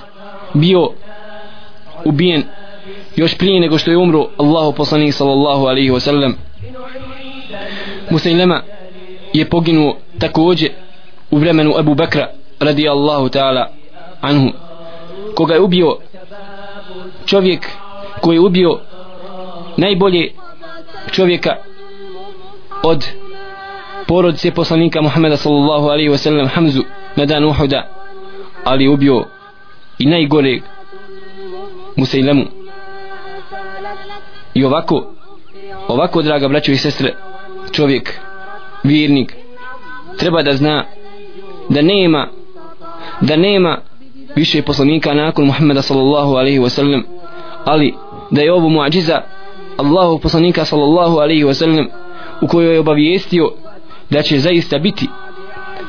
bio 0.55 0.89
ubijen 2.05 2.43
još 3.17 3.39
prije 3.39 3.61
nego 3.61 3.79
što 3.79 3.91
je 3.91 3.97
umro 3.97 4.27
Allahu 4.39 4.73
poslanik 4.73 5.15
sallallahu 5.15 5.67
alaihi 5.67 5.91
wasallam. 5.91 6.33
Musailema 8.11 8.63
je 9.33 9.49
poginuo 9.49 9.97
također 10.19 10.71
u 11.31 11.39
vremenu 11.39 11.75
Abu 11.79 11.95
Bakra 11.95 12.31
radi 12.61 12.89
Allahu 12.89 13.29
ta'ala 13.29 13.67
anhu. 14.21 14.51
Koga 15.35 15.55
je 15.55 15.61
ubio? 15.61 15.97
Čovjek 17.27 17.67
koji 18.21 18.37
je 18.37 18.41
ubio 18.41 18.81
najbolje 19.77 20.33
čovjeka 21.11 21.57
od 22.83 23.07
porodice 24.07 24.51
poslanika 24.51 25.03
Muhammeda 25.03 25.37
sallallahu 25.37 25.89
alaihi 25.89 26.11
wasallam 26.11 26.49
Hamzu 26.49 26.83
na 27.17 27.27
dan 27.27 27.45
Uhuda 27.45 27.89
ali 28.65 28.89
ubio 28.89 29.25
i 29.99 30.07
najgore 30.07 30.61
Musailemu 31.97 32.45
i 34.55 34.65
ovako 34.65 35.13
ovako 35.89 36.23
draga 36.23 36.49
braćo 36.49 36.73
i 36.73 36.77
sestre 36.77 37.15
čovjek 37.73 38.21
vjernik 38.85 39.37
treba 40.17 40.43
da 40.43 40.57
zna 40.57 40.85
da 41.69 41.83
nema 41.83 42.29
da 43.21 43.37
nema 43.37 43.79
više 44.37 44.63
poslanika 44.63 45.15
nakon 45.15 45.47
Muhammeda 45.47 45.83
sallallahu 45.83 46.35
alaihi 46.35 46.59
wasallam 46.59 47.03
ali 47.65 47.95
da 48.31 48.41
je 48.41 48.53
ovo 48.53 48.69
muadžiza 48.69 49.23
Allahu 49.77 50.19
poslanika 50.19 50.65
sallallahu 50.65 51.19
alaihi 51.19 51.45
wasallam 51.45 51.87
u 52.41 52.47
kojoj 52.47 52.75
je 52.75 52.81
obavijestio 52.81 53.51
da 54.11 54.23
će 54.23 54.39
zaista 54.39 54.79
biti 54.79 55.09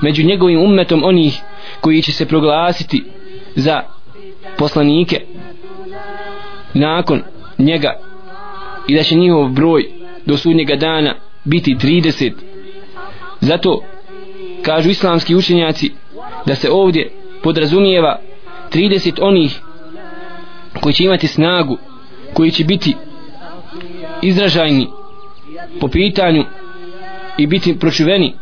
među 0.02 0.24
njegovim 0.24 0.64
ummetom 0.64 1.04
onih 1.04 1.40
koji 1.82 2.02
će 2.02 2.12
se 2.12 2.26
proglasiti 2.26 3.04
za 3.56 3.82
poslanike 4.58 5.22
nakon 6.74 7.22
njega 7.58 8.00
i 8.88 8.96
da 8.96 9.04
će 9.04 9.16
njihov 9.16 9.50
broj 9.50 9.86
do 10.26 10.38
sudnjega 10.38 10.76
dana 10.76 11.16
biti 11.44 11.76
30 11.76 12.34
zato 13.40 13.82
kažu 14.62 14.90
islamski 14.90 15.36
učenjaci 15.36 15.92
da 16.46 16.56
se 16.56 16.70
ovdje 16.72 17.12
podrazumijeva 17.44 18.20
30 18.74 19.14
onih 19.22 19.60
koji 20.82 20.94
će 20.94 21.04
imati 21.04 21.28
snagu 21.28 21.78
koji 22.34 22.52
će 22.52 22.64
biti 22.64 22.96
izražajni 24.22 24.88
po 25.80 25.88
pitanju 25.88 26.44
i 27.38 27.48
biti 27.48 27.80
pročuveni 27.80 28.34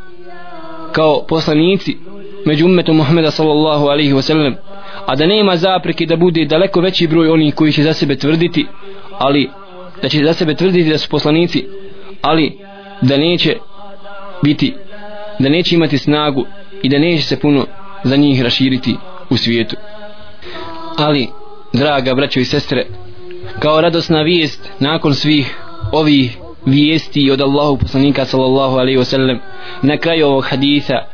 kao 0.92 1.26
poslanici 1.28 1.98
među 2.46 2.66
ummetom 2.66 2.98
Muhammeda 2.98 3.32
sallallahu 3.32 3.86
alaihi 3.86 4.14
wasallam 4.14 4.56
a 5.06 5.16
da 5.16 5.26
nema 5.26 5.56
zapreke 5.58 6.06
da 6.06 6.16
bude 6.16 6.46
daleko 6.46 6.82
veći 6.82 7.08
broj 7.08 7.30
onih 7.30 7.56
koji 7.56 7.72
će 7.72 7.84
za 7.84 7.94
sebe 7.94 8.16
tvrditi 8.16 8.66
ali 9.18 9.50
da 10.02 10.10
će 10.10 10.26
za 10.26 10.34
sebe 10.34 10.56
tvrditi 10.56 10.90
da 10.90 10.98
su 10.98 11.10
poslanici 11.10 11.66
ali 12.22 12.58
da 13.02 13.18
neće 13.18 13.58
biti 14.44 14.74
da 15.40 15.50
neće 15.50 15.76
imati 15.76 15.98
snagu 15.98 16.46
i 16.84 16.90
da 16.90 17.00
neće 17.00 17.24
se 17.24 17.40
puno 17.40 17.66
za 18.04 18.16
njih 18.16 18.42
raširiti 18.42 18.96
u 19.30 19.38
svijetu. 19.38 19.76
Ali 20.98 21.28
draga 21.74 22.16
braćo 22.16 22.40
i 22.40 22.46
sestre 22.46 22.86
kao 23.60 23.82
radosna 23.82 24.22
vijest 24.22 24.72
nakon 24.80 25.14
svih 25.14 25.58
ovih 25.92 26.38
vijesti 26.70 27.32
od 27.32 27.42
Allahu 27.42 27.78
poslanika 27.78 28.26
sallallahu 28.26 28.78
alaihi 28.78 29.00
wasallam 29.00 29.38
na 29.82 29.98
kraju 29.98 30.28
ovog 30.28 30.46
haditha 30.50 31.06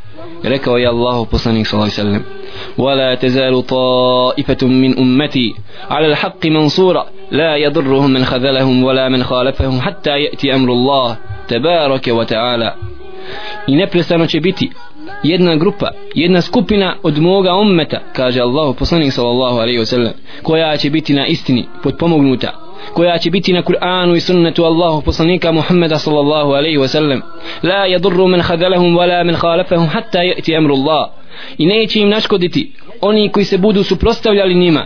rekao 0.43 0.77
je 0.77 0.87
Allahu 0.87 1.25
poslanik 1.25 1.67
sallallahu 1.67 1.91
alaihi 1.91 2.09
wasallam 2.09 2.45
ولا 2.77 3.15
تزال 3.15 3.65
طائفة 3.67 4.67
من 4.67 4.97
أمتي 4.97 5.55
على 5.89 6.07
الحق 6.07 6.45
منصورة 6.45 7.05
لا 7.31 7.55
يضرهم 7.55 8.09
من 8.11 8.25
خذلهم 8.25 8.83
ولا 8.83 9.09
من 9.09 9.23
خالفهم 9.23 9.81
حتى 9.81 10.09
يأتي 10.09 10.55
أمر 10.55 10.69
الله 10.71 11.17
تبارك 11.47 12.07
وتعالى 12.07 12.73
i 13.67 13.75
neprestano 13.75 14.27
će 14.27 14.39
biti 14.39 14.71
jedna 15.23 15.55
grupa, 15.55 15.91
jedna 16.15 16.41
skupina 16.41 16.95
od 17.03 17.19
moga 17.19 17.55
ummeta, 17.55 17.99
kaže 18.13 18.41
Allahu 18.41 18.73
poslanik 18.73 19.13
sallallahu 19.13 19.57
alaihi 19.57 19.79
wasallam, 19.79 20.11
koja 20.43 20.77
će 20.77 20.89
biti 20.89 21.13
na 21.13 21.27
istini 21.27 21.65
podpomognuta, 21.83 22.51
koja 22.93 23.17
će 23.17 23.31
biti 23.31 23.53
na 23.53 23.61
Kur'anu 23.61 24.15
i 24.15 24.19
sunnetu 24.19 24.63
Allahu 24.63 25.01
poslanika 25.01 25.51
Muhammeda 25.51 25.99
sallallahu 25.99 26.51
alaihi 26.51 26.77
wasallam. 26.77 27.21
La 27.63 27.88
yadurru 27.88 28.27
man 28.27 28.41
khadalahum 28.41 28.95
wala 28.95 29.23
man 29.25 29.35
khalafahum 29.35 29.88
hatta 29.88 30.19
ya'ti 30.19 30.57
amru 30.57 30.75
Allah. 30.75 31.09
I 31.57 31.65
neće 31.65 31.99
im 31.99 32.09
naškoditi 32.09 32.71
oni 33.01 33.29
koji 33.31 33.45
se 33.45 33.57
budu 33.57 33.83
suprostavljali 33.83 34.55
njima, 34.55 34.85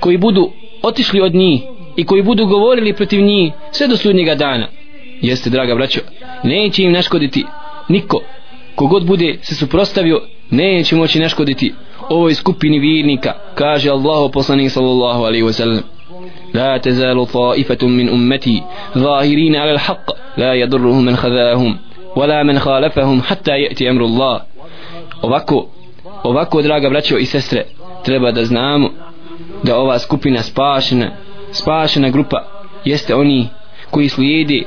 koji 0.00 0.16
budu 0.16 0.50
otišli 0.82 1.20
od 1.20 1.34
njih 1.34 1.62
i 1.96 2.04
koji 2.04 2.22
budu 2.22 2.46
govorili 2.46 2.92
protiv 2.92 3.20
njih 3.20 3.52
sve 3.70 3.88
do 3.88 3.96
sudnjega 3.96 4.34
dana. 4.34 4.68
Jeste, 5.20 5.50
draga 5.50 5.74
braćo, 5.74 6.00
neće 6.42 6.82
im 6.82 6.92
naškoditi 6.92 7.44
niko 7.88 8.20
kogod 8.74 9.06
bude 9.06 9.38
se 9.42 9.54
suprostavio 9.54 10.20
neće 10.50 10.96
moći 10.96 11.20
naškoditi 11.20 11.72
ovoj 12.08 12.34
skupini 12.34 12.78
vjernika 12.78 13.32
kaže 13.54 13.90
Allahu 13.90 14.32
poslanik 14.32 14.70
sallallahu 14.70 15.22
alaihi 15.22 15.44
wasallam 15.44 15.93
لا 16.53 16.77
تزال 16.77 17.27
طائفة 17.27 17.87
من 17.87 18.09
أمتي 18.09 18.63
ظاهرين 18.97 19.55
على 19.55 19.71
الحق 19.71 20.11
لا 20.37 20.53
يضرهم 20.53 21.05
من 21.05 21.15
خذاهم 21.15 21.77
ولا 22.15 22.43
من 22.43 22.59
خالفهم 22.59 23.21
حتى 23.21 23.51
يأتي 23.51 23.89
أمر 23.89 24.05
الله 24.05 24.41
ovako 25.21 25.67
ovako 26.23 26.61
draga 26.61 26.89
braćo 26.89 27.17
i 27.17 27.25
sestre 27.25 27.65
treba 28.05 28.31
da 28.31 28.45
znamo 28.45 28.89
da 29.63 29.77
ova 29.77 29.99
skupina 29.99 30.41
spašena 30.41 31.11
spašena 31.51 32.09
grupa 32.09 32.45
jeste 32.85 33.15
oni 33.15 33.47
koji 33.91 34.09
slijedi 34.09 34.65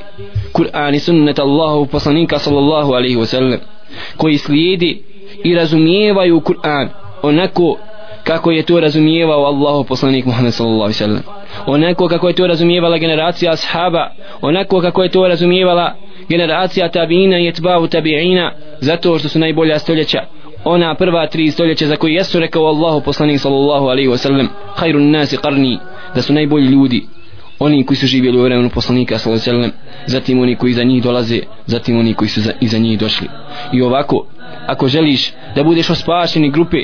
Kur'an 0.53 0.95
i 0.95 0.99
sunnet 0.99 1.39
Allahu 1.39 1.85
poslanika 1.85 2.39
sallallahu 2.39 2.93
alaihi 2.93 3.15
wasallam 3.17 3.57
koji 4.17 4.37
slijedi 4.37 5.03
i 5.43 5.55
razumijevaju 5.55 6.39
Kur'an 6.41 6.89
onako 7.21 7.77
kako 8.28 8.50
je 8.50 8.62
to 8.62 8.80
razumijevao 8.80 9.44
Allahu 9.44 9.84
poslanik 9.84 10.24
Muhammed 10.24 10.54
sallallahu 10.54 10.82
alejhi 10.82 10.98
ve 11.02 11.06
sellem 11.06 11.22
onako 11.66 12.08
kako 12.08 12.28
je 12.28 12.34
to 12.34 12.46
razumijevala 12.46 12.98
generacija 12.98 13.52
ashaba 13.52 14.10
onako 14.40 14.80
kako 14.80 15.02
je 15.02 15.08
to 15.08 15.28
razumijevala 15.28 15.94
generacija 16.28 16.88
tabiina 16.88 17.38
i 17.38 17.48
etbavu 17.48 17.86
tabiina 17.86 18.52
zato 18.80 19.18
što 19.18 19.28
su 19.28 19.38
najbolja 19.38 19.78
stoljeća. 19.78 20.18
Ona 20.64 20.94
prva 20.94 21.26
tri 21.26 21.50
stoljeća 21.50 21.86
za 21.86 21.96
koje 21.96 22.14
jesu 22.14 22.40
rekao 22.40 22.66
Allahu 22.66 23.00
poslanik 23.04 23.40
sallallahu 23.40 23.86
alaihi 23.86 24.08
wasallam 24.08 24.46
hajrun 24.76 25.10
nasi 25.10 25.36
qarni 25.36 25.78
da 26.14 26.22
su 26.22 26.32
najbolji 26.32 26.66
ljudi. 26.66 27.06
Oni 27.58 27.86
koji 27.86 27.96
su 27.96 28.06
živjeli 28.06 28.38
u 28.38 28.42
vremenu 28.42 28.70
poslanika 28.70 29.18
sallallahu 29.18 29.50
alejhi 29.50 29.62
ve 29.62 29.70
sellem 29.70 29.72
zatim 30.06 30.40
oni 30.40 30.56
koji 30.56 30.72
za 30.72 30.82
njih 30.82 31.02
dolaze 31.02 31.40
zatim 31.66 31.98
oni 31.98 32.14
koji 32.14 32.28
su 32.28 32.40
za, 32.40 32.52
iza 32.60 32.78
njih 32.78 32.98
došli. 32.98 33.28
I 33.72 33.82
ovako 33.82 34.26
ako 34.66 34.88
želiš 34.88 35.32
da 35.54 35.64
budeš 35.64 35.90
ospašeni 35.90 36.50
grupe 36.50 36.76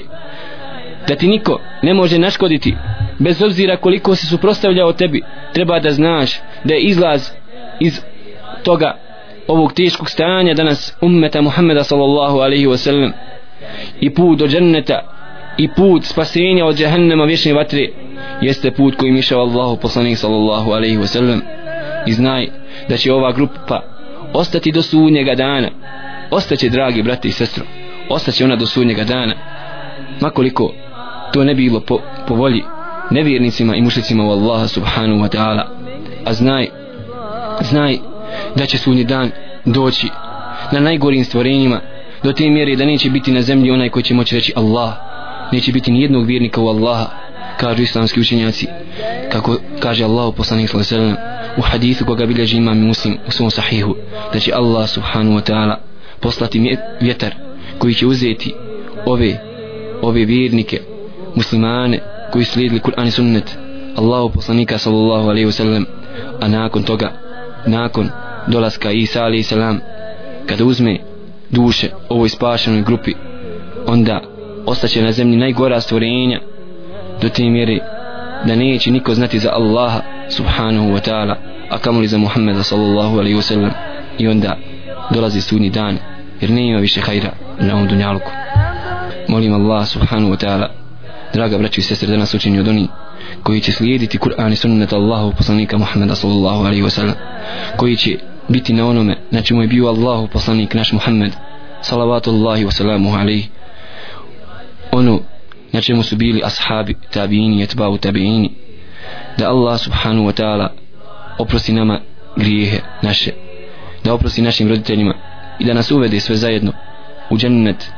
da 1.09 1.17
ti 1.17 1.27
niko 1.27 1.61
ne 1.83 1.95
može 1.95 2.19
naškoditi 2.19 2.77
bez 3.19 3.43
obzira 3.43 3.77
koliko 3.77 4.15
se 4.15 4.27
suprostavljao 4.27 4.93
tebi 4.93 5.23
treba 5.53 5.81
da 5.81 5.91
znaš 5.91 6.41
da 6.65 6.75
je 6.75 6.81
izlaz 6.81 7.31
iz 7.81 8.01
toga 8.63 8.97
ovog 9.49 9.73
teškog 9.73 10.11
stanja 10.11 10.55
danas 10.55 10.97
ummeta 11.01 11.41
Muhammeda 11.41 11.85
sallallahu 11.85 12.39
alaihi 12.39 12.67
wa 12.67 12.77
sallam 12.77 13.13
i 14.01 14.15
put 14.15 14.39
do 14.39 14.47
dženneta 14.47 15.01
i 15.59 15.69
put 15.69 16.05
spasenja 16.05 16.67
od 16.67 16.77
džahennema 16.77 17.25
vječne 17.25 17.53
vatre 17.53 17.89
jeste 18.41 18.71
put 18.71 18.97
kojim 18.97 19.17
išao 19.17 19.41
Allahu 19.41 19.77
poslanik 19.77 20.19
sallallahu 20.19 20.71
alaihi 20.71 20.97
wa 20.99 21.07
sallam 21.07 21.41
i 22.07 22.13
znaj 22.13 22.49
da 22.89 22.97
će 22.97 23.13
ova 23.13 23.33
grupa 23.33 23.83
ostati 24.33 24.73
do 24.73 24.83
sunnjega 24.83 25.35
dana. 25.35 25.69
Ostaće 26.31 26.69
dragi 26.69 27.03
brati 27.03 27.29
i 27.29 27.33
sestro 27.33 27.65
ostaće 28.09 28.45
ona 28.45 28.57
do 28.57 28.67
sunnjega 28.67 29.05
dana. 29.05 29.35
Makoliko 30.21 30.73
to 31.35 31.45
ne 31.45 31.55
bilo 31.55 31.81
po, 31.81 31.99
po 32.29 32.35
volji 32.35 32.63
nevjernicima 33.11 33.77
i 33.77 33.83
mušlicima 33.83 34.25
u 34.25 34.31
Allaha 34.31 34.69
subhanahu 34.69 35.21
wa 35.21 35.37
ta'ala. 35.37 35.65
A 36.25 36.33
znaj 36.33 36.69
znaj 37.61 37.99
da 38.57 38.67
će 38.67 38.79
sudnji 38.79 39.05
dan 39.05 39.31
doći 39.65 40.09
na 40.73 40.81
najgorim 40.81 41.25
stvorenjima 41.25 41.81
do 42.23 42.33
te 42.33 42.51
mjere 42.51 42.77
da 42.77 42.85
neće 42.85 43.11
biti 43.11 43.33
na 43.33 43.43
zemlji 43.43 43.71
onaj 43.71 43.89
koji 43.89 44.03
će 44.03 44.15
moći 44.15 44.35
reći 44.35 44.53
Allah. 44.57 44.95
Neće 45.53 45.73
biti 45.73 45.93
ni 45.93 46.03
jednog 46.03 46.27
vjernika 46.27 46.61
u 46.61 46.69
Allaha 46.69 47.07
kažu 47.61 47.83
islamski 47.83 48.21
učenjaci 48.21 48.67
kako 49.33 49.57
kaže 49.81 50.05
Allah 50.05 50.35
poslanik 50.37 50.71
sallallahu 50.71 51.17
u 51.57 51.61
hadithu 51.63 52.05
koga 52.05 52.27
bilježi 52.27 52.57
imam 52.57 52.79
muslim 52.79 53.19
u 53.29 53.31
svom 53.31 53.51
sahihu 53.51 53.95
da 54.33 54.39
će 54.39 54.53
Allah 54.55 54.89
subhanahu 54.89 55.37
wa 55.39 55.53
ta'ala 55.53 55.75
poslati 56.21 56.77
vjetar 57.01 57.35
koji 57.79 57.95
će 57.95 58.07
uzeti 58.07 58.55
ove 59.07 59.41
ove 60.03 60.25
vjernike 60.25 60.81
muslimane 61.35 61.99
koji 62.33 62.45
slijedili 62.45 62.81
Kur'an 62.81 63.07
i 63.07 63.11
sunnet 63.11 63.59
Allahu 63.97 64.35
poslanika 64.35 64.79
sallallahu 64.79 65.29
alaihi 65.29 65.47
wasallam 65.47 65.85
a 66.41 66.49
nakon 66.49 66.83
toga 66.83 67.13
nakon 67.67 68.11
dolaska 68.47 68.91
Isa 68.91 69.25
alaihi 69.25 69.43
salam 69.43 69.81
kada 70.47 70.65
uzme 70.65 70.99
duše 71.51 71.91
ovoj 72.09 72.29
spašenoj 72.29 72.83
grupi 72.83 73.15
onda 73.87 74.21
ostaće 74.67 75.03
na 75.03 75.13
zemlji 75.13 75.37
najgora 75.37 75.81
stvorenja 75.81 76.41
do 77.23 77.29
te 77.29 77.51
mjere 77.51 77.79
da 78.47 78.57
neće 78.57 78.91
niko 78.91 79.15
znati 79.15 79.39
za 79.39 79.51
Allaha 79.53 80.01
subhanahu 80.29 80.89
wa 80.89 81.11
ta'ala 81.11 81.35
a 81.71 81.79
kamoli 81.79 82.09
za 82.09 82.19
Muhammeda 82.19 82.63
sallallahu 82.63 83.19
alaihi 83.19 83.37
wasallam. 83.37 83.71
I 84.19 84.29
onda 84.29 84.57
dolazi 85.11 85.41
sudni 85.41 85.71
dan 85.71 85.99
jer 86.41 86.51
ne 86.51 86.69
ima 86.69 86.79
više 86.79 87.01
hajra 87.01 87.31
na 87.61 87.75
ovom 87.75 87.89
dunjalku 87.89 88.31
molim 89.29 89.55
Allah 89.55 89.87
subhanahu 89.87 90.33
wa 90.33 90.47
ta'ala 90.47 90.84
draga 91.35 91.59
braći 91.59 91.81
i 91.81 91.85
sestre 91.85 92.09
da 92.09 92.17
nas 92.17 92.35
učini 92.35 92.61
od 92.61 92.69
onih 92.69 92.89
koji 93.43 93.61
će 93.61 93.73
slijediti 93.73 94.19
Kur'an 94.19 94.53
i 94.53 94.57
sunnet 94.57 94.93
Allahu 94.93 95.33
poslanika 95.37 95.79
Muhammeda 95.79 96.15
sallallahu 96.15 96.65
alaihi 96.65 96.83
wasallam 96.83 97.15
koji 97.77 97.97
će 97.97 98.19
biti 98.49 98.73
na 98.73 98.87
onome 98.87 99.17
na 99.31 99.43
čemu 99.43 99.63
je 99.63 99.69
bio 99.69 99.87
Allahu 99.87 100.29
poslanik 100.29 100.75
naš 100.75 100.93
Muhammed 100.93 101.33
salavatullahi 101.81 102.65
wasalamu 102.65 103.21
alaihi. 103.21 103.49
Ono 104.93 105.21
na 105.73 105.81
čemu 105.81 106.03
su 106.03 106.17
bili 106.17 106.43
ashabi 106.45 106.95
tabiini 107.11 107.63
etbau 107.63 107.99
tabiini 107.99 108.51
da 109.39 109.49
Allah 109.49 109.79
subhanahu 109.79 110.27
wa 110.27 110.33
ta'ala 110.33 110.69
oprosti 111.39 111.73
nama 111.73 112.01
grijehe 112.37 112.81
naše 113.03 113.31
da 114.05 114.15
oprosti 114.15 114.43
našim 114.43 114.69
roditeljima 114.69 115.15
i 115.59 115.65
da 115.65 115.75
nas 115.75 115.91
uvede 115.91 116.21
sve 116.21 116.37
zajedno 116.37 116.73
u 117.31 117.39
džennet 117.39 117.91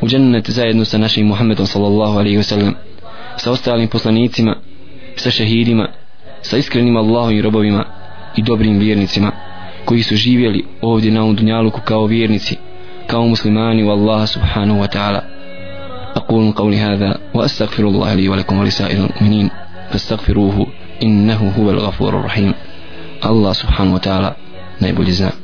u 0.00 0.08
džennet 0.08 0.50
zajedno 0.50 0.84
sa 0.84 0.98
našim 0.98 1.26
Muhammedom 1.26 1.66
sallallahu 1.66 2.18
alaihi 2.18 2.38
wa 2.38 2.42
sallam 2.42 2.74
sa 3.36 3.50
ostalim 3.50 3.88
poslanicima 3.88 4.56
sa 5.16 5.30
šehidima 5.30 5.88
sa 6.42 6.56
iskrenim 6.56 6.96
Allahom 6.96 7.34
i 7.34 7.42
robovima 7.42 7.84
i 8.36 8.42
dobrim 8.42 8.78
vjernicima 8.78 9.32
koji 9.84 10.02
su 10.02 10.16
živjeli 10.16 10.64
ovdje 10.82 11.10
na 11.10 11.22
ovom 11.22 11.36
dunjaluku 11.36 11.80
kao 11.80 12.06
vjernici 12.06 12.56
kao 13.06 13.26
muslimani 13.26 13.84
u 13.84 13.90
Allaha 13.90 14.26
subhanahu 14.26 14.80
wa 14.80 14.88
ta'ala 14.88 15.36
أقول 16.16 16.52
قولي 16.52 16.76
هذا 16.76 17.18
وأستغفر 17.34 17.84
الله 17.88 18.14
لي 18.14 18.28
ولكم 18.28 18.58
ولسائر 18.58 18.96
المؤمنين 18.96 19.50
فاستغفروه 19.90 20.66
إنه 21.02 21.52
هو 21.58 21.70
الغفور 21.70 22.20
الرحيم 22.20 22.54
الله 23.24 23.52
سبحانه 23.52 23.94
وتعالى 23.94 24.34
نيبو 24.82 25.02
جزاء 25.02 25.34